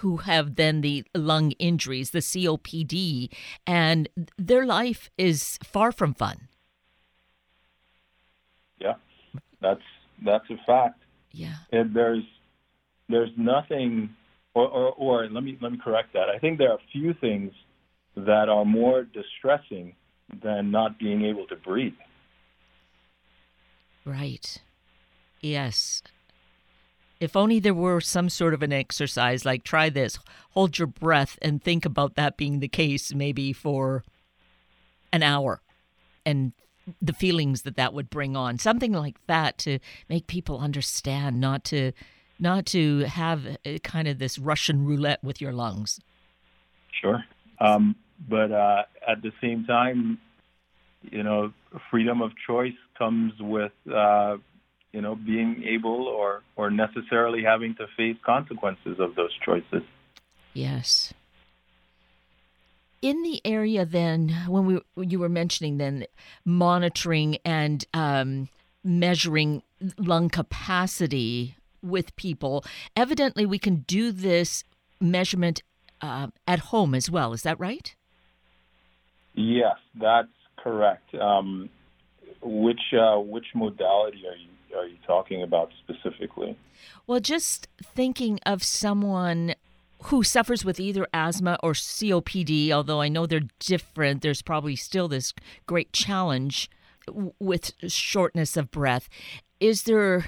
who 0.00 0.18
have 0.18 0.56
then 0.56 0.80
the 0.80 1.04
lung 1.14 1.52
injuries, 1.52 2.10
the 2.10 2.18
COPD, 2.18 3.30
and 3.66 4.08
their 4.38 4.66
life 4.66 5.10
is 5.16 5.58
far 5.62 5.92
from 5.92 6.14
fun. 6.14 6.48
Yeah, 8.78 8.94
that's 9.60 9.82
that's 10.24 10.48
a 10.50 10.56
fact. 10.66 11.00
Yeah, 11.32 11.56
and 11.72 11.94
there's 11.94 12.24
there's 13.08 13.30
nothing, 13.36 14.10
or, 14.54 14.68
or 14.68 14.92
or 14.92 15.28
let 15.28 15.42
me 15.42 15.58
let 15.60 15.72
me 15.72 15.78
correct 15.82 16.12
that. 16.14 16.28
I 16.28 16.38
think 16.38 16.58
there 16.58 16.72
are 16.72 16.78
few 16.92 17.14
things 17.14 17.52
that 18.16 18.48
are 18.48 18.64
more 18.64 19.04
distressing 19.04 19.94
than 20.42 20.70
not 20.70 20.98
being 20.98 21.24
able 21.24 21.46
to 21.46 21.56
breathe. 21.56 21.92
Right. 24.04 24.62
Yes. 25.40 26.02
If 27.18 27.36
only 27.36 27.58
there 27.60 27.74
were 27.74 28.00
some 28.00 28.28
sort 28.28 28.54
of 28.54 28.62
an 28.62 28.72
exercise 28.72 29.44
like 29.44 29.64
try 29.64 29.88
this, 29.88 30.18
hold 30.50 30.78
your 30.78 30.86
breath 30.88 31.38
and 31.40 31.62
think 31.62 31.84
about 31.84 32.14
that 32.16 32.36
being 32.36 32.60
the 32.60 32.68
case 32.68 33.14
maybe 33.14 33.52
for 33.52 34.04
an 35.12 35.22
hour 35.22 35.62
and 36.24 36.52
the 37.00 37.12
feelings 37.12 37.62
that 37.62 37.76
that 37.76 37.94
would 37.94 38.10
bring 38.10 38.36
on. 38.36 38.58
Something 38.58 38.92
like 38.92 39.16
that 39.26 39.58
to 39.58 39.78
make 40.08 40.26
people 40.26 40.58
understand, 40.58 41.40
not 41.40 41.64
to 41.64 41.92
not 42.38 42.66
to 42.66 43.00
have 43.00 43.56
kind 43.82 44.06
of 44.06 44.18
this 44.18 44.38
Russian 44.38 44.84
roulette 44.84 45.24
with 45.24 45.40
your 45.40 45.52
lungs. 45.52 46.00
Sure. 47.00 47.24
Um, 47.60 47.96
but 48.28 48.52
uh, 48.52 48.82
at 49.08 49.22
the 49.22 49.32
same 49.40 49.64
time, 49.64 50.18
you 51.10 51.22
know, 51.22 51.52
freedom 51.90 52.20
of 52.20 52.32
choice 52.46 52.74
comes 52.98 53.32
with 53.40 53.72
uh, 53.92 54.36
you 54.92 55.00
know, 55.00 55.14
being 55.14 55.64
able 55.64 56.06
or, 56.08 56.42
or 56.56 56.70
necessarily 56.70 57.42
having 57.42 57.74
to 57.76 57.86
face 57.96 58.16
consequences 58.24 58.98
of 58.98 59.14
those 59.14 59.32
choices. 59.44 59.82
Yes. 60.54 61.12
In 63.02 63.22
the 63.22 63.40
area, 63.44 63.84
then, 63.84 64.34
when 64.48 64.64
we 64.66 64.80
you 65.06 65.18
were 65.18 65.28
mentioning 65.28 65.76
then 65.76 66.06
monitoring 66.44 67.36
and 67.44 67.84
um, 67.92 68.48
measuring 68.82 69.62
lung 69.98 70.30
capacity 70.30 71.56
with 71.82 72.16
people, 72.16 72.64
evidently 72.96 73.44
we 73.44 73.58
can 73.58 73.84
do 73.86 74.10
this 74.12 74.64
measurement 74.98 75.62
uh, 76.00 76.28
at 76.48 76.58
home 76.58 76.94
as 76.94 77.10
well. 77.10 77.34
Is 77.34 77.42
that 77.42 77.60
right? 77.60 77.94
Yes, 79.34 79.76
that's 79.94 80.28
correct. 80.56 81.14
Um, 81.14 81.68
which 82.42 82.94
uh, 82.98 83.18
which 83.18 83.46
modality 83.54 84.24
are 84.26 84.36
you 84.36 84.48
are 84.76 84.86
you 84.86 84.98
talking 85.06 85.42
about 85.42 85.70
specifically? 85.84 86.56
Well, 87.06 87.20
just 87.20 87.68
thinking 87.82 88.38
of 88.46 88.62
someone 88.62 89.54
who 90.04 90.22
suffers 90.22 90.64
with 90.64 90.78
either 90.78 91.06
asthma 91.12 91.58
or 91.62 91.72
COPD, 91.72 92.70
although 92.70 93.00
I 93.00 93.08
know 93.08 93.26
they're 93.26 93.40
different, 93.58 94.22
there's 94.22 94.42
probably 94.42 94.76
still 94.76 95.08
this 95.08 95.32
great 95.66 95.92
challenge 95.92 96.70
with 97.38 97.72
shortness 97.90 98.56
of 98.56 98.70
breath. 98.70 99.08
Is 99.60 99.84
there 99.84 100.26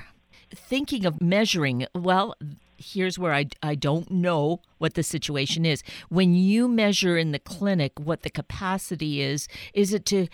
thinking 0.55 1.05
of 1.05 1.21
measuring? 1.21 1.87
Well, 1.95 2.35
here's 2.77 3.19
where 3.19 3.35
I, 3.35 3.47
I 3.63 3.75
don't 3.75 4.11
know 4.11 4.61
what 4.79 4.95
the 4.95 5.03
situation 5.03 5.67
is. 5.67 5.83
When 6.09 6.35
you 6.35 6.69
measure 6.69 7.19
in 7.19 7.33
the 7.33 7.39
clinic 7.39 7.93
what 7.99 8.23
the 8.23 8.31
capacity 8.31 9.21
is, 9.21 9.49
is 9.75 9.93
it 9.93 10.07
to 10.07 10.29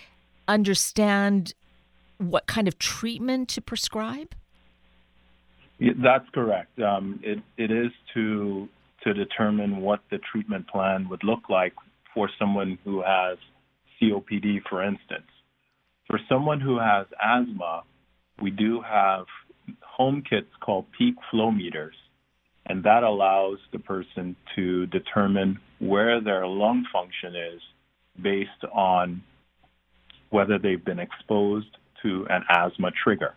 understand 0.47 1.55
what 2.19 2.47
kind 2.47 2.69
of 2.69 2.79
treatment 2.79 3.49
to 3.51 3.61
prescribe? 3.61 4.35
Yeah, 5.79 5.93
that's 6.03 6.29
correct. 6.33 6.79
Um, 6.81 7.21
it, 7.23 7.39
it 7.57 7.71
is 7.71 7.91
to 8.15 8.69
to 9.03 9.13
determine 9.13 9.83
what 9.83 10.01
the 10.11 10.19
treatment 10.33 10.67
plan 10.69 11.09
would 11.11 11.23
look 11.23 11.51
like 11.51 11.75
for 12.15 12.31
someone 12.39 12.79
who 12.85 13.03
has 13.03 13.37
COPD, 14.01 14.63
for 14.69 14.83
instance. 14.83 15.29
For 16.07 16.19
someone 16.27 16.59
who 16.59 16.79
has 16.79 17.07
asthma, 17.23 17.83
we 18.41 18.51
do 18.51 18.81
have 18.81 19.27
home 19.83 20.23
kits 20.29 20.49
called 20.61 20.87
peak 20.97 21.17
flow 21.31 21.51
meters, 21.51 21.95
and 22.67 22.83
that 22.85 23.03
allows 23.03 23.59
the 23.73 23.79
person 23.79 24.37
to 24.57 24.87
determine 24.87 25.61
where 25.81 26.21
their 26.23 26.47
lung 26.47 26.87
function 26.91 27.35
is 27.37 27.61
based 28.23 28.65
on 28.73 29.23
whether 30.31 30.59
they've 30.59 30.85
been 30.85 30.99
exposed 30.99 31.77
to 32.05 32.27
an 32.31 32.45
asthma 32.49 32.93
trigger. 33.03 33.35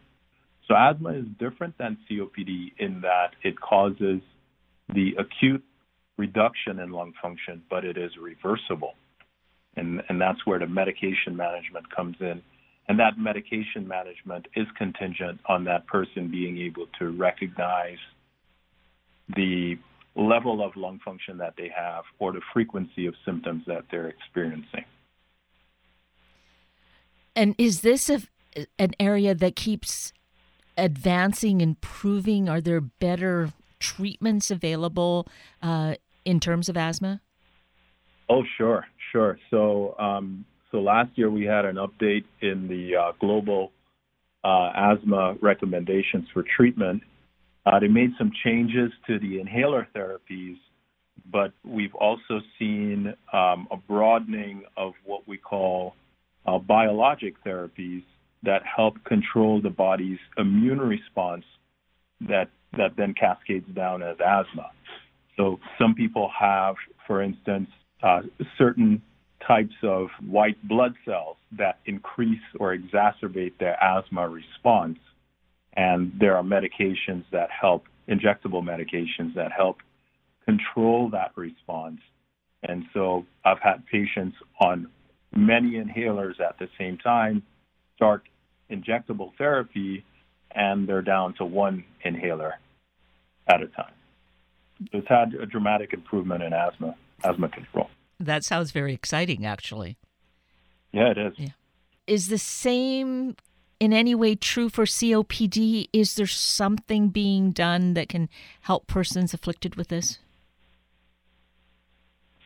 So 0.67 0.75
asthma 0.75 1.13
is 1.13 1.25
different 1.39 1.77
than 1.77 1.97
COPD 2.10 2.73
in 2.77 3.01
that 3.01 3.32
it 3.43 3.60
causes 3.60 4.21
the 4.93 5.15
acute 5.17 5.63
reduction 6.17 6.80
in 6.80 6.91
lung 6.91 7.13
function, 7.21 7.63
but 7.69 7.86
it 7.86 7.97
is 7.97 8.12
reversible. 8.19 8.93
And, 9.75 10.01
and 10.10 10.19
that's 10.19 10.45
where 10.45 10.60
the 10.60 10.67
medication 10.67 11.36
management 11.36 11.89
comes 11.95 12.17
in. 12.19 12.41
And 12.89 12.99
that 12.99 13.17
medication 13.17 13.88
management 13.88 14.47
is 14.56 14.65
contingent 14.77 15.39
on 15.45 15.65
that 15.65 15.88
person 15.88 16.30
being 16.30 16.58
able 16.58 16.88
to 16.99 17.10
recognize 17.12 17.97
the 19.36 19.77
level 20.15 20.65
of 20.65 20.75
lung 20.75 20.99
function 21.03 21.38
that 21.38 21.53
they 21.58 21.69
have 21.75 22.03
or 22.17 22.32
the 22.32 22.41
frequency 22.53 23.06
of 23.06 23.13
symptoms 23.25 23.63
that 23.67 23.84
they're 23.91 24.08
experiencing. 24.08 24.86
And 27.36 27.53
is 27.58 27.82
this 27.82 28.10
a, 28.10 28.21
an 28.80 28.91
area 29.00 29.36
that 29.36 29.56
keeps 29.56 30.13
advancing, 30.78 31.62
and 31.62 31.72
improving? 31.72 32.48
Are 32.48 32.62
there 32.62 32.82
better 32.82 33.52
treatments 33.80 34.52
available 34.52 35.28
uh, 35.62 35.96
in 36.26 36.39
terms 36.39 36.70
of 36.70 36.78
asthma? 36.78 37.22
Oh, 38.30 38.43
sure, 38.58 38.86
sure. 39.12 39.39
So, 39.50 39.96
um, 39.98 40.46
so 40.72 40.80
last 40.80 41.12
year 41.15 41.30
we 41.30 41.46
had 41.46 41.65
an 41.65 41.78
update 41.78 42.26
in 42.41 42.67
the 42.67 42.96
uh, 42.96 43.12
global 43.20 43.72
uh, 44.43 44.72
asthma 44.76 45.36
recommendations 45.41 46.28
for 46.34 46.43
treatment. 46.43 47.04
Uh, 47.65 47.80
they 47.80 47.88
made 47.88 48.12
some 48.17 48.32
changes 48.43 48.91
to 49.08 49.20
the 49.20 49.39
inhaler 49.39 49.88
therapies, 49.96 50.58
but 51.32 51.52
we've 51.65 51.96
also 51.96 52.39
seen 52.60 53.13
um, 53.34 53.67
a 53.72 53.78
broadening 53.78 54.63
of 54.76 54.93
what 55.06 55.28
we 55.28 55.38
call 55.38 55.96
uh, 56.46 56.58
biologic 56.58 57.34
therapies 57.43 58.04
that 58.43 58.62
help 58.63 59.04
control 59.04 59.62
the 59.62 59.69
body's 59.69 60.19
immune 60.38 60.80
response 60.80 61.45
that 62.21 62.50
that 62.73 62.95
then 62.97 63.13
cascades 63.13 63.67
down 63.73 64.04
as 64.04 64.17
asthma. 64.19 64.71
So 65.38 65.60
some 65.80 65.95
people 65.95 66.30
have, 66.38 66.76
for 67.06 67.21
instance, 67.21 67.69
uh, 68.04 68.21
certain 68.58 69.02
types 69.45 69.76
of 69.84 70.10
white 70.28 70.62
blood 70.67 70.95
cells 71.06 71.38
that 71.58 71.80
increase 71.86 72.41
or 72.60 72.76
exacerbate 72.76 73.54
their 73.60 73.82
asthma 73.82 74.28
response. 74.28 75.00
And 75.76 76.12
there 76.19 76.36
are 76.36 76.43
medications 76.43 77.23
that 77.32 77.50
help, 77.52 77.86
injectable 78.10 78.63
medications 78.63 79.36
that 79.36 79.52
help 79.52 79.78
control 80.45 81.10
that 81.12 81.32
response. 81.36 82.00
And 82.63 82.86
so 82.93 83.26
I've 83.45 83.60
had 83.60 83.86
patients 83.86 84.36
on 84.60 84.88
many 85.36 85.73
inhalers 85.73 86.39
at 86.39 86.58
the 86.58 86.67
same 86.80 86.97
time 86.97 87.43
start 87.97 88.23
injectable 88.71 89.31
therapy 89.38 90.05
and 90.51 90.88
they're 90.88 91.01
down 91.01 91.33
to 91.36 91.45
one 91.45 91.83
inhaler 92.03 92.53
at 93.47 93.62
a 93.62 93.67
time. 93.67 93.93
So 94.91 94.99
it's 94.99 95.07
had 95.07 95.33
a 95.33 95.45
dramatic 95.45 95.93
improvement 95.93 96.43
in 96.43 96.53
asthma 96.53 96.95
asthma 97.23 97.49
control. 97.49 97.89
That 98.19 98.43
sounds 98.43 98.71
very 98.71 98.93
exciting, 98.93 99.45
actually. 99.45 99.97
Yeah, 100.91 101.12
it 101.12 101.17
is. 101.17 101.33
Yeah. 101.38 101.49
Is 102.05 102.29
the 102.29 102.38
same 102.38 103.36
in 103.79 103.93
any 103.93 104.15
way 104.15 104.36
true 104.36 104.69
for 104.69 104.86
COPD? 104.86 105.89
Is 105.93 106.15
there 106.15 106.27
something 106.27 107.10
being 107.10 107.51
done 107.51 107.93
that 107.95 108.10
can 108.10 108.29
help 108.62 108.88
persons 108.88 109.33
afflicted 109.33 109.75
with 109.75 109.89
this? 109.89 110.19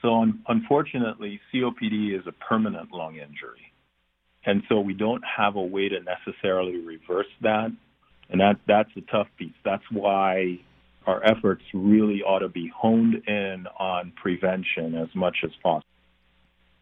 So, 0.01 0.21
un- 0.21 0.41
unfortunately, 0.47 1.39
COPD 1.53 2.19
is 2.19 2.25
a 2.27 2.31
permanent 2.31 2.91
lung 2.91 3.15
injury. 3.15 3.70
And 4.45 4.63
so 4.67 4.79
we 4.79 4.93
don't 4.93 5.23
have 5.23 5.55
a 5.55 5.61
way 5.61 5.89
to 5.89 5.99
necessarily 5.99 6.77
reverse 6.77 7.27
that. 7.41 7.71
And 8.29 8.41
that, 8.41 8.57
that's 8.67 8.89
a 8.95 9.01
tough 9.01 9.27
piece. 9.37 9.53
That's 9.63 9.83
why 9.91 10.59
our 11.05 11.23
efforts 11.23 11.63
really 11.73 12.21
ought 12.21 12.39
to 12.39 12.49
be 12.49 12.71
honed 12.75 13.23
in 13.27 13.67
on 13.79 14.13
prevention 14.15 14.95
as 14.95 15.09
much 15.15 15.37
as 15.43 15.51
possible. 15.61 15.85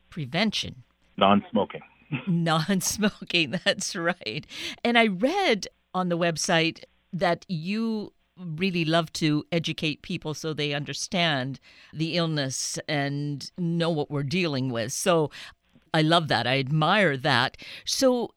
Prevention? 0.10 0.84
Non 1.18 1.44
smoking. 1.52 1.82
non 2.28 2.82
smoking, 2.82 3.60
that's 3.66 3.96
right. 3.96 4.46
And 4.84 4.98
I 4.98 5.08
read 5.08 5.68
on 5.94 6.10
the 6.10 6.18
website 6.18 6.84
that 7.12 7.46
you 7.48 8.14
really 8.38 8.86
love 8.86 9.12
to 9.12 9.46
educate 9.52 10.02
people 10.02 10.34
so 10.34 10.54
they 10.54 10.74
understand 10.74 11.60
the 11.94 12.16
illness 12.16 12.80
and 12.88 13.52
know 13.58 13.90
what 13.90 14.10
we're 14.10 14.24
dealing 14.24 14.70
with. 14.70 14.94
So 14.94 15.30
I 15.94 16.02
love 16.02 16.28
that. 16.28 16.48
I 16.48 16.60
admire 16.60 17.18
that. 17.18 17.58
So 17.86 18.32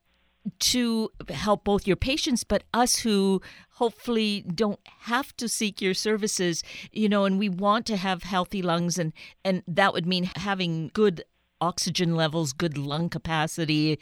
to 0.58 1.10
help 1.28 1.62
both 1.62 1.86
your 1.86 1.94
patients 1.94 2.42
but 2.42 2.64
us 2.74 2.96
who 3.00 3.40
hopefully 3.74 4.44
don't 4.52 4.80
have 5.02 5.36
to 5.36 5.48
seek 5.48 5.80
your 5.80 5.94
services 5.94 6.64
you 6.90 7.08
know 7.08 7.24
and 7.24 7.38
we 7.38 7.48
want 7.48 7.86
to 7.86 7.96
have 7.96 8.24
healthy 8.24 8.60
lungs 8.60 8.98
and 8.98 9.12
and 9.44 9.62
that 9.68 9.92
would 9.92 10.04
mean 10.04 10.24
having 10.34 10.90
good 10.94 11.22
oxygen 11.60 12.16
levels 12.16 12.52
good 12.52 12.76
lung 12.76 13.08
capacity 13.08 14.00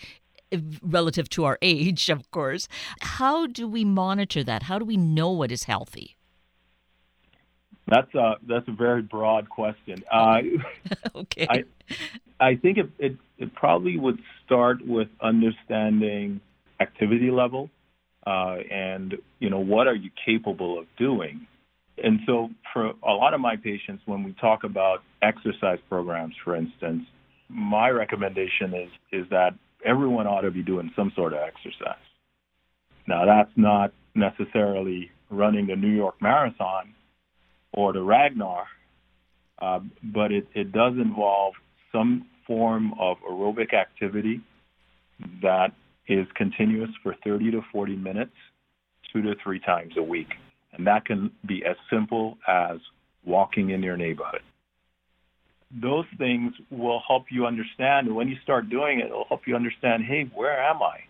relative 0.80 1.28
to 1.28 1.44
our 1.44 1.58
age 1.60 2.08
of 2.08 2.30
course 2.30 2.68
how 3.02 3.46
do 3.46 3.68
we 3.68 3.84
monitor 3.84 4.42
that 4.42 4.62
how 4.62 4.78
do 4.78 4.84
we 4.86 4.96
know 4.96 5.30
what 5.30 5.52
is 5.52 5.64
healthy 5.64 6.16
that's 7.90 8.14
a 8.14 8.36
that's 8.46 8.68
a 8.68 8.72
very 8.72 9.02
broad 9.02 9.48
question. 9.48 10.04
Uh, 10.10 10.42
okay. 11.16 11.46
I 11.50 11.64
I 12.40 12.56
think 12.56 12.78
it, 12.78 12.90
it 12.98 13.16
it 13.38 13.54
probably 13.54 13.98
would 13.98 14.18
start 14.44 14.78
with 14.84 15.08
understanding 15.20 16.40
activity 16.80 17.30
level 17.30 17.70
uh, 18.26 18.56
and 18.70 19.14
you 19.38 19.50
know 19.50 19.60
what 19.60 19.86
are 19.86 19.94
you 19.94 20.10
capable 20.24 20.78
of 20.78 20.86
doing. 20.98 21.46
And 22.02 22.20
so 22.26 22.48
for 22.72 22.92
a 23.06 23.12
lot 23.12 23.34
of 23.34 23.40
my 23.40 23.56
patients, 23.56 24.02
when 24.06 24.22
we 24.22 24.34
talk 24.40 24.64
about 24.64 25.02
exercise 25.22 25.78
programs, 25.88 26.34
for 26.42 26.56
instance, 26.56 27.04
my 27.48 27.90
recommendation 27.90 28.74
is 28.74 28.90
is 29.12 29.30
that 29.30 29.50
everyone 29.84 30.26
ought 30.26 30.42
to 30.42 30.50
be 30.50 30.62
doing 30.62 30.90
some 30.96 31.12
sort 31.14 31.32
of 31.32 31.40
exercise. 31.40 32.04
Now 33.06 33.26
that's 33.26 33.52
not 33.56 33.92
necessarily 34.14 35.10
running 35.30 35.66
the 35.66 35.76
New 35.76 35.94
York 35.94 36.16
Marathon 36.20 36.94
or 37.72 37.92
the 37.92 38.02
Ragnar, 38.02 38.64
uh, 39.60 39.80
but 40.02 40.32
it, 40.32 40.48
it 40.54 40.72
does 40.72 40.94
involve 40.94 41.54
some 41.92 42.26
form 42.46 42.92
of 42.98 43.18
aerobic 43.28 43.74
activity 43.74 44.40
that 45.42 45.72
is 46.08 46.26
continuous 46.34 46.90
for 47.02 47.14
30 47.24 47.52
to 47.52 47.60
40 47.72 47.96
minutes, 47.96 48.34
two 49.12 49.22
to 49.22 49.34
three 49.42 49.60
times 49.60 49.94
a 49.96 50.02
week. 50.02 50.28
And 50.72 50.86
that 50.86 51.04
can 51.04 51.30
be 51.46 51.64
as 51.64 51.76
simple 51.90 52.38
as 52.48 52.78
walking 53.24 53.70
in 53.70 53.82
your 53.82 53.96
neighborhood. 53.96 54.42
Those 55.70 56.06
things 56.18 56.52
will 56.70 57.00
help 57.06 57.26
you 57.30 57.46
understand. 57.46 58.08
And 58.08 58.16
when 58.16 58.28
you 58.28 58.36
start 58.42 58.70
doing 58.70 59.00
it, 59.00 59.06
it'll 59.06 59.26
help 59.26 59.42
you 59.46 59.54
understand 59.54 60.04
hey, 60.04 60.28
where 60.34 60.60
am 60.60 60.82
I? 60.82 61.00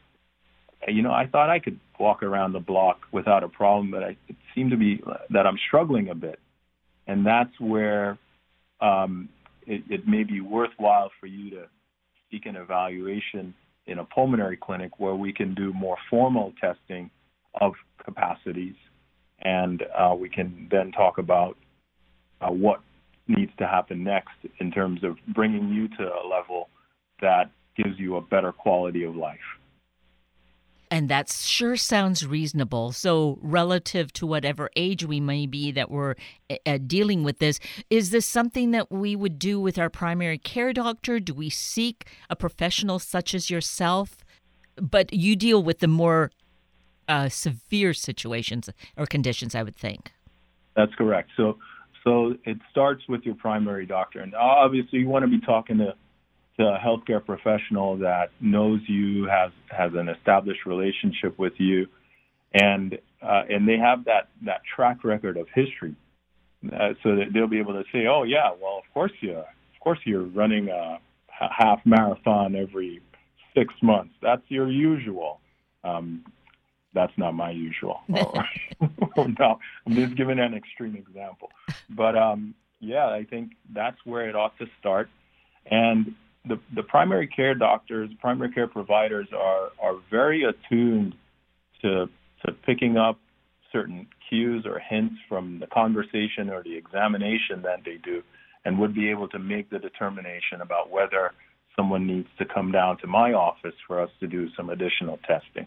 You 0.89 1.03
know, 1.03 1.13
I 1.13 1.27
thought 1.27 1.51
I 1.51 1.59
could 1.59 1.79
walk 1.99 2.23
around 2.23 2.53
the 2.53 2.61
block 2.61 3.01
without 3.13 3.45
a 3.45 3.49
problem, 3.49 3.91
but 3.91 4.03
I, 4.03 4.17
it 4.29 4.37
seemed 4.55 4.71
to 4.71 4.77
be 4.77 5.03
that 5.31 5.47
I'm 5.47 5.59
struggling 5.69 6.09
a 6.09 6.15
bit 6.15 6.39
and 7.11 7.27
that's 7.27 7.59
where 7.59 8.19
um, 8.81 9.29
it, 9.71 9.83
it 9.89 10.09
may 10.09 10.25
be 10.25 10.41
worthwhile 10.41 11.11
for 11.21 11.27
you 11.27 11.49
to 11.51 11.67
seek 12.31 12.47
an 12.47 12.57
evaluation 12.57 13.55
in 13.87 14.01
a 14.01 14.05
pulmonary 14.05 14.57
clinic 14.57 14.99
where 14.99 15.15
we 15.15 15.33
can 15.33 15.55
do 15.55 15.73
more 15.73 15.97
formal 16.11 16.53
testing 16.61 17.09
of 17.61 17.73
capacities, 18.05 18.75
and 19.43 19.85
uh, 19.97 20.15
we 20.15 20.29
can 20.29 20.69
then 20.71 20.91
talk 20.93 21.19
about 21.19 21.57
uh, 22.41 22.51
what 22.51 22.81
needs 23.29 23.53
to 23.59 23.67
happen 23.67 24.03
next 24.03 24.35
in 24.59 24.73
terms 24.73 25.05
of 25.05 25.17
bringing 25.35 25.69
you 25.69 25.89
to 25.89 26.03
a 26.03 26.23
level 26.27 26.69
that 27.21 27.51
gives 27.77 27.99
you 27.99 28.17
a 28.17 28.21
better 28.21 28.53
quality 28.53 29.05
of 29.05 29.15
life. 29.15 29.39
And 30.91 31.09
that 31.09 31.31
sure 31.31 31.77
sounds 31.77 32.27
reasonable. 32.27 32.91
So, 32.91 33.39
relative 33.41 34.13
to 34.15 34.27
whatever 34.27 34.71
age 34.75 35.05
we 35.05 35.21
may 35.21 35.47
be 35.47 35.71
that 35.71 35.89
we're 35.89 36.17
uh, 36.67 36.79
dealing 36.85 37.23
with 37.23 37.39
this, 37.39 37.61
is 37.91 38.11
this 38.11 38.27
something 38.27 38.73
that 38.73 38.91
we 38.91 39.15
would 39.15 39.39
do 39.39 39.61
with 39.61 39.79
our 39.79 39.89
primary 39.89 40.39
care 40.39 40.73
doctor? 40.73 41.21
Do 41.21 41.33
we 41.33 41.49
seek 41.49 42.07
a 42.29 42.35
professional 42.35 42.99
such 42.99 43.35
as 43.35 43.51
yourself? 43.51 44.25
But 44.75 45.13
you 45.13 45.37
deal 45.37 45.63
with 45.63 45.79
the 45.79 45.89
more 45.89 46.33
uh, 47.07 47.29
severe 47.29 47.95
situations 47.95 48.69
or 48.97 49.07
conditions, 49.07 49.55
I 49.55 49.63
would 49.63 49.77
think. 49.77 50.13
That's 50.75 50.95
correct. 50.97 51.31
So, 51.37 51.59
so 52.03 52.35
it 52.45 52.59
starts 52.71 53.03
with 53.09 53.23
your 53.23 53.35
primary 53.37 53.87
doctor, 53.87 54.21
and 54.21 54.35
obviously 54.35 55.01
you 55.01 55.09
want 55.09 55.25
to 55.25 55.29
be 55.29 55.41
talking 55.41 55.79
to 55.79 55.95
a 56.61 56.79
healthcare 56.85 57.25
professional 57.25 57.97
that 57.99 58.31
knows 58.41 58.81
you, 58.87 59.27
has 59.27 59.51
has 59.71 59.93
an 59.95 60.09
established 60.09 60.67
relationship 60.67 61.39
with 61.39 61.55
you, 61.59 61.87
and 62.55 62.99
uh, 63.23 63.43
and 63.49 63.69
they 63.69 63.79
have 63.79 64.05
that 64.05 64.29
that 64.43 64.63
track 64.77 65.05
record 65.05 65.37
of 65.37 65.47
history, 65.55 65.95
uh, 66.73 66.91
so 67.03 67.17
that 67.17 67.33
they'll 67.33 67.47
be 67.49 67.59
able 67.59 67.75
to 67.75 67.85
say, 67.93 68.07
oh 68.07 68.23
yeah, 68.23 68.51
well 68.61 68.79
of 68.79 68.95
course 68.95 69.13
you 69.21 69.37
of 69.37 69.81
course 69.81 69.99
you're 70.05 70.25
running 70.25 70.69
a 70.69 70.99
half 71.29 71.81
marathon 71.85 72.55
every 72.55 73.01
six 73.57 73.73
months. 73.83 74.15
That's 74.23 74.43
your 74.49 74.71
usual. 74.71 75.41
Um, 75.85 76.25
that's 76.93 77.13
not 77.17 77.35
my 77.35 77.51
usual. 77.51 78.01
oh, 78.15 79.27
no, 79.39 79.59
I'm 79.87 79.95
just 79.95 80.17
giving 80.17 80.39
an 80.39 80.55
extreme 80.55 80.97
example. 80.97 81.51
But 81.89 82.17
um, 82.17 82.55
yeah, 82.81 83.07
I 83.07 83.25
think 83.25 83.53
that's 83.73 83.97
where 84.05 84.29
it 84.29 84.35
ought 84.35 84.59
to 84.59 84.67
start. 84.81 85.09
And 85.71 86.15
the, 86.47 86.59
the 86.75 86.83
primary 86.83 87.27
care 87.27 87.55
doctors, 87.55 88.11
primary 88.21 88.51
care 88.53 88.67
providers 88.67 89.29
are, 89.37 89.71
are 89.83 89.97
very 90.11 90.45
attuned 90.45 91.15
to, 91.83 92.07
to 92.45 92.53
picking 92.65 92.97
up 92.97 93.19
certain 93.73 94.07
cues 94.29 94.65
or 94.67 94.79
hints 94.79 95.17
from 95.29 95.59
the 95.61 95.67
conversation 95.67 96.51
or 96.51 96.63
the 96.63 96.77
examination 96.77 97.63
that 97.63 97.81
they 97.85 97.99
do 98.03 98.23
and 98.65 98.79
would 98.79 98.95
be 98.95 99.11
able 99.11 99.29
to 99.29 99.39
make 99.39 99.71
the 99.71 99.79
determination 99.79 100.61
about 100.61 100.91
whether 100.91 101.33
someone 101.77 102.07
needs 102.07 102.29
to 102.39 102.45
come 102.45 102.73
down 102.73 102.99
to 102.99 103.07
my 103.07 103.33
office 103.33 103.75
for 103.87 104.01
us 104.01 104.11
to 104.21 104.27
do 104.27 104.49
some 104.57 104.71
additional 104.71 105.19
testing. 105.27 105.67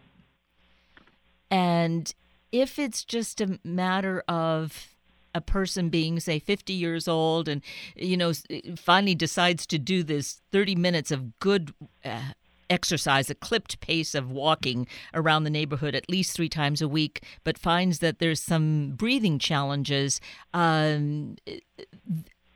And 1.49 2.13
if 2.51 2.77
it's 2.77 3.03
just 3.03 3.41
a 3.41 3.59
matter 3.63 4.23
of 4.27 4.92
a 5.33 5.41
person 5.41 5.89
being 5.89 6.19
say 6.19 6.39
50 6.39 6.73
years 6.73 7.07
old 7.07 7.47
and 7.47 7.61
you 7.95 8.17
know 8.17 8.33
finally 8.75 9.15
decides 9.15 9.65
to 9.67 9.79
do 9.79 10.03
this 10.03 10.41
30 10.51 10.75
minutes 10.75 11.11
of 11.11 11.39
good 11.39 11.73
uh, 12.05 12.31
exercise 12.69 13.29
a 13.29 13.35
clipped 13.35 13.79
pace 13.79 14.15
of 14.15 14.31
walking 14.31 14.87
around 15.13 15.43
the 15.43 15.49
neighborhood 15.49 15.95
at 15.95 16.09
least 16.09 16.35
three 16.35 16.49
times 16.49 16.81
a 16.81 16.87
week 16.87 17.23
but 17.43 17.57
finds 17.57 17.99
that 17.99 18.19
there's 18.19 18.41
some 18.41 18.91
breathing 18.91 19.37
challenges 19.37 20.21
um, 20.53 21.35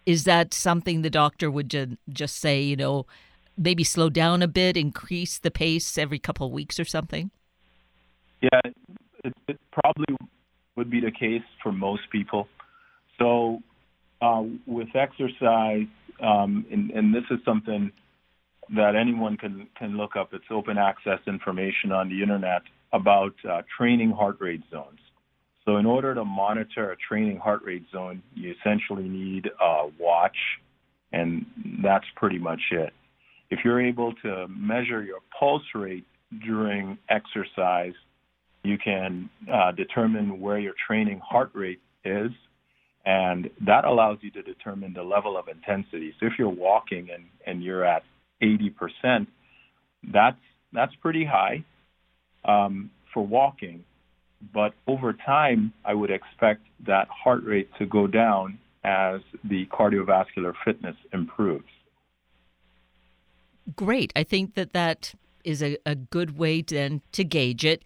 is 0.05 0.23
that 0.23 0.53
something 0.53 1.01
the 1.01 1.09
doctor 1.09 1.51
would 1.51 1.69
ju- 1.69 1.97
just 2.09 2.37
say 2.37 2.61
you 2.61 2.75
know 2.75 3.05
maybe 3.57 3.83
slow 3.83 4.09
down 4.09 4.41
a 4.41 4.47
bit 4.47 4.77
increase 4.77 5.37
the 5.39 5.51
pace 5.51 5.97
every 5.97 6.19
couple 6.19 6.47
of 6.47 6.53
weeks 6.53 6.79
or 6.79 6.85
something? 6.85 7.31
Yeah 8.41 8.61
it, 9.23 9.33
it 9.47 9.59
probably 9.71 10.15
would 10.75 10.89
be 10.89 10.99
the 10.99 11.11
case 11.11 11.43
for 11.61 11.71
most 11.71 12.09
people 12.11 12.47
so 13.19 13.59
uh, 14.21 14.43
with 14.65 14.89
exercise, 14.95 15.87
um, 16.21 16.65
and, 16.71 16.91
and, 16.91 17.13
this 17.13 17.23
is 17.29 17.37
something 17.45 17.91
that 18.75 18.95
anyone 18.95 19.37
can, 19.37 19.67
can 19.77 19.97
look 19.97 20.15
up. 20.15 20.29
It's 20.33 20.45
open 20.49 20.77
access 20.77 21.19
information 21.27 21.91
on 21.91 22.09
the 22.09 22.21
internet 22.23 22.63
about 22.91 23.33
uh, 23.47 23.61
training 23.77 24.11
heart 24.11 24.37
rate 24.39 24.63
zones. 24.71 24.99
So 25.65 25.77
in 25.77 25.85
order 25.85 26.15
to 26.15 26.25
monitor 26.25 26.91
a 26.91 26.95
training 26.95 27.37
heart 27.37 27.61
rate 27.63 27.85
zone, 27.91 28.23
you 28.33 28.55
essentially 28.59 29.07
need 29.07 29.49
a 29.61 29.87
watch, 29.99 30.37
and 31.11 31.45
that's 31.83 32.05
pretty 32.15 32.39
much 32.39 32.61
it. 32.71 32.93
If 33.49 33.59
you're 33.63 33.85
able 33.85 34.13
to 34.23 34.47
measure 34.47 35.03
your 35.03 35.19
pulse 35.37 35.63
rate 35.75 36.05
during 36.45 36.97
exercise, 37.09 37.93
you 38.63 38.77
can 38.77 39.29
uh, 39.53 39.71
determine 39.73 40.41
where 40.41 40.57
your 40.57 40.73
training 40.87 41.19
heart 41.19 41.51
rate 41.53 41.79
is 42.03 42.31
and 43.07 43.49
that 43.61 43.85
allows 43.85 44.17
you 44.19 44.29
to 44.31 44.41
determine 44.41 44.91
the 44.91 45.01
level 45.01 45.37
of 45.37 45.47
intensity. 45.47 46.13
So 46.19 46.25
if 46.25 46.33
you're 46.37 46.49
walking 46.49 47.07
and, 47.09 47.23
and 47.45 47.63
you're 47.63 47.85
at 47.85 48.03
80%, 48.43 49.27
that's, 50.11 50.37
that's 50.73 50.93
pretty 50.95 51.23
high 51.23 51.63
um, 52.43 52.91
for 53.13 53.25
walking. 53.25 53.85
But 54.53 54.73
over 54.87 55.13
time, 55.13 55.71
I 55.85 55.93
would 55.93 56.11
expect 56.11 56.63
that 56.85 57.07
heart 57.07 57.45
rate 57.45 57.69
to 57.79 57.85
go 57.85 58.07
down 58.07 58.59
as 58.83 59.21
the 59.41 59.65
cardiovascular 59.67 60.53
fitness 60.65 60.97
improves. 61.13 61.63
Great. 63.77 64.11
I 64.17 64.23
think 64.23 64.55
that 64.55 64.73
that 64.73 65.13
is 65.45 65.63
a, 65.63 65.77
a 65.85 65.95
good 65.95 66.37
way 66.37 66.61
to, 66.61 66.75
then 66.75 67.01
to 67.13 67.23
gauge 67.23 67.63
it. 67.63 67.83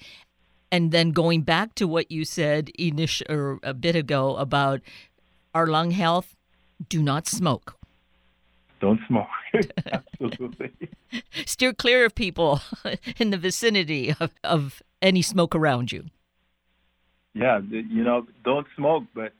And 0.72 0.92
then 0.92 1.12
going 1.12 1.42
back 1.42 1.76
to 1.76 1.88
what 1.88 2.12
you 2.12 2.26
said 2.26 2.70
initial, 2.80 3.28
or 3.30 3.60
a 3.62 3.74
bit 3.74 3.96
ago 3.96 4.36
about 4.38 4.82
our 5.54 5.68
lung 5.68 5.92
health, 5.92 6.36
do 6.90 7.02
not 7.02 7.28
smoke. 7.28 7.76
Don't 8.80 9.00
smoke. 9.08 9.28
Absolutely. 9.92 10.72
Steer 11.46 11.74
clear 11.74 12.06
of 12.06 12.16
people 12.16 12.62
in 13.20 13.30
the 13.30 13.38
vicinity 13.38 14.16
of, 14.20 14.32
of 14.44 14.82
any 15.02 15.22
smoke 15.22 15.56
around 15.56 15.92
you. 15.92 16.06
Yeah, 17.34 17.60
you 17.70 18.04
know, 18.04 18.28
don't 18.44 18.68
smoke, 18.76 19.04
but 19.16 19.34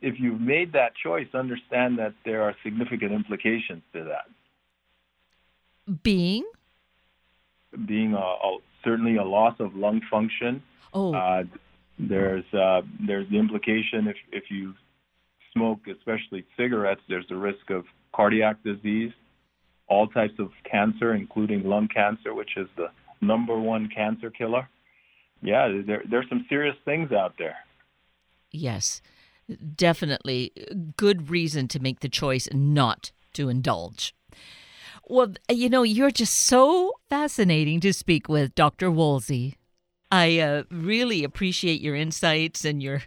if 0.00 0.14
you've 0.18 0.40
made 0.40 0.72
that 0.72 0.92
choice, 0.94 1.26
understand 1.34 1.98
that 1.98 2.14
there 2.24 2.42
are 2.42 2.54
significant 2.62 3.12
implications 3.12 3.82
to 3.92 4.04
that. 4.04 4.26
Being? 6.02 6.44
Being 7.86 8.14
a, 8.14 8.18
a, 8.18 8.58
certainly 8.82 9.16
a 9.16 9.24
loss 9.24 9.56
of 9.58 9.74
lung 9.74 10.00
function. 10.10 10.62
Oh. 10.94 11.14
Uh, 11.14 11.44
there's 11.98 12.44
uh, 12.52 12.82
there's 13.06 13.28
the 13.30 13.38
implication 13.38 14.08
if 14.08 14.16
if 14.32 14.44
you 14.50 14.74
smoke, 15.54 15.80
especially 15.90 16.44
cigarettes, 16.56 17.00
there's 17.08 17.30
a 17.30 17.36
risk 17.36 17.70
of 17.70 17.84
cardiac 18.14 18.62
disease, 18.62 19.12
all 19.88 20.06
types 20.08 20.34
of 20.38 20.50
cancer, 20.70 21.14
including 21.14 21.64
lung 21.64 21.88
cancer, 21.88 22.34
which 22.34 22.56
is 22.56 22.68
the 22.76 22.88
number 23.20 23.58
one 23.58 23.88
cancer 23.94 24.30
killer. 24.30 24.68
Yeah, 25.42 25.82
there, 25.86 26.02
there's 26.10 26.28
some 26.28 26.46
serious 26.48 26.76
things 26.84 27.12
out 27.12 27.34
there. 27.38 27.56
Yes, 28.50 29.02
definitely. 29.76 30.52
Good 30.96 31.30
reason 31.30 31.68
to 31.68 31.80
make 31.80 32.00
the 32.00 32.08
choice 32.08 32.48
not 32.52 33.12
to 33.34 33.48
indulge. 33.48 34.14
Well, 35.06 35.34
you 35.50 35.68
know, 35.68 35.82
you're 35.82 36.10
just 36.10 36.34
so 36.34 36.92
fascinating 37.10 37.80
to 37.80 37.92
speak 37.92 38.28
with, 38.28 38.54
Dr. 38.54 38.90
Wolsey. 38.90 39.56
I 40.10 40.38
uh, 40.38 40.62
really 40.70 41.24
appreciate 41.24 41.80
your 41.80 41.94
insights 41.94 42.64
and 42.64 42.82
your, 42.82 43.02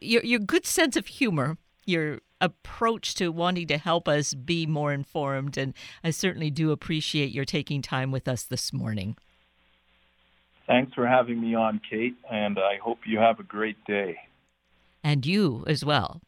your 0.00 0.22
your 0.22 0.38
good 0.38 0.66
sense 0.66 0.96
of 0.96 1.06
humor 1.06 1.56
your 1.86 2.20
approach 2.40 3.14
to 3.14 3.30
wanting 3.30 3.68
to 3.68 3.78
help 3.78 4.08
us 4.08 4.34
be 4.34 4.66
more 4.66 4.92
informed. 4.92 5.56
And 5.56 5.72
I 6.02 6.10
certainly 6.10 6.50
do 6.50 6.72
appreciate 6.72 7.30
your 7.30 7.44
taking 7.44 7.80
time 7.80 8.10
with 8.10 8.28
us 8.28 8.42
this 8.42 8.72
morning. 8.72 9.16
Thanks 10.66 10.92
for 10.94 11.06
having 11.06 11.40
me 11.40 11.54
on, 11.54 11.80
Kate, 11.88 12.16
and 12.30 12.58
I 12.58 12.76
hope 12.82 12.98
you 13.06 13.18
have 13.18 13.40
a 13.40 13.44
great 13.44 13.82
day. 13.84 14.16
And 15.02 15.24
you 15.24 15.64
as 15.66 15.84
well. 15.84 16.20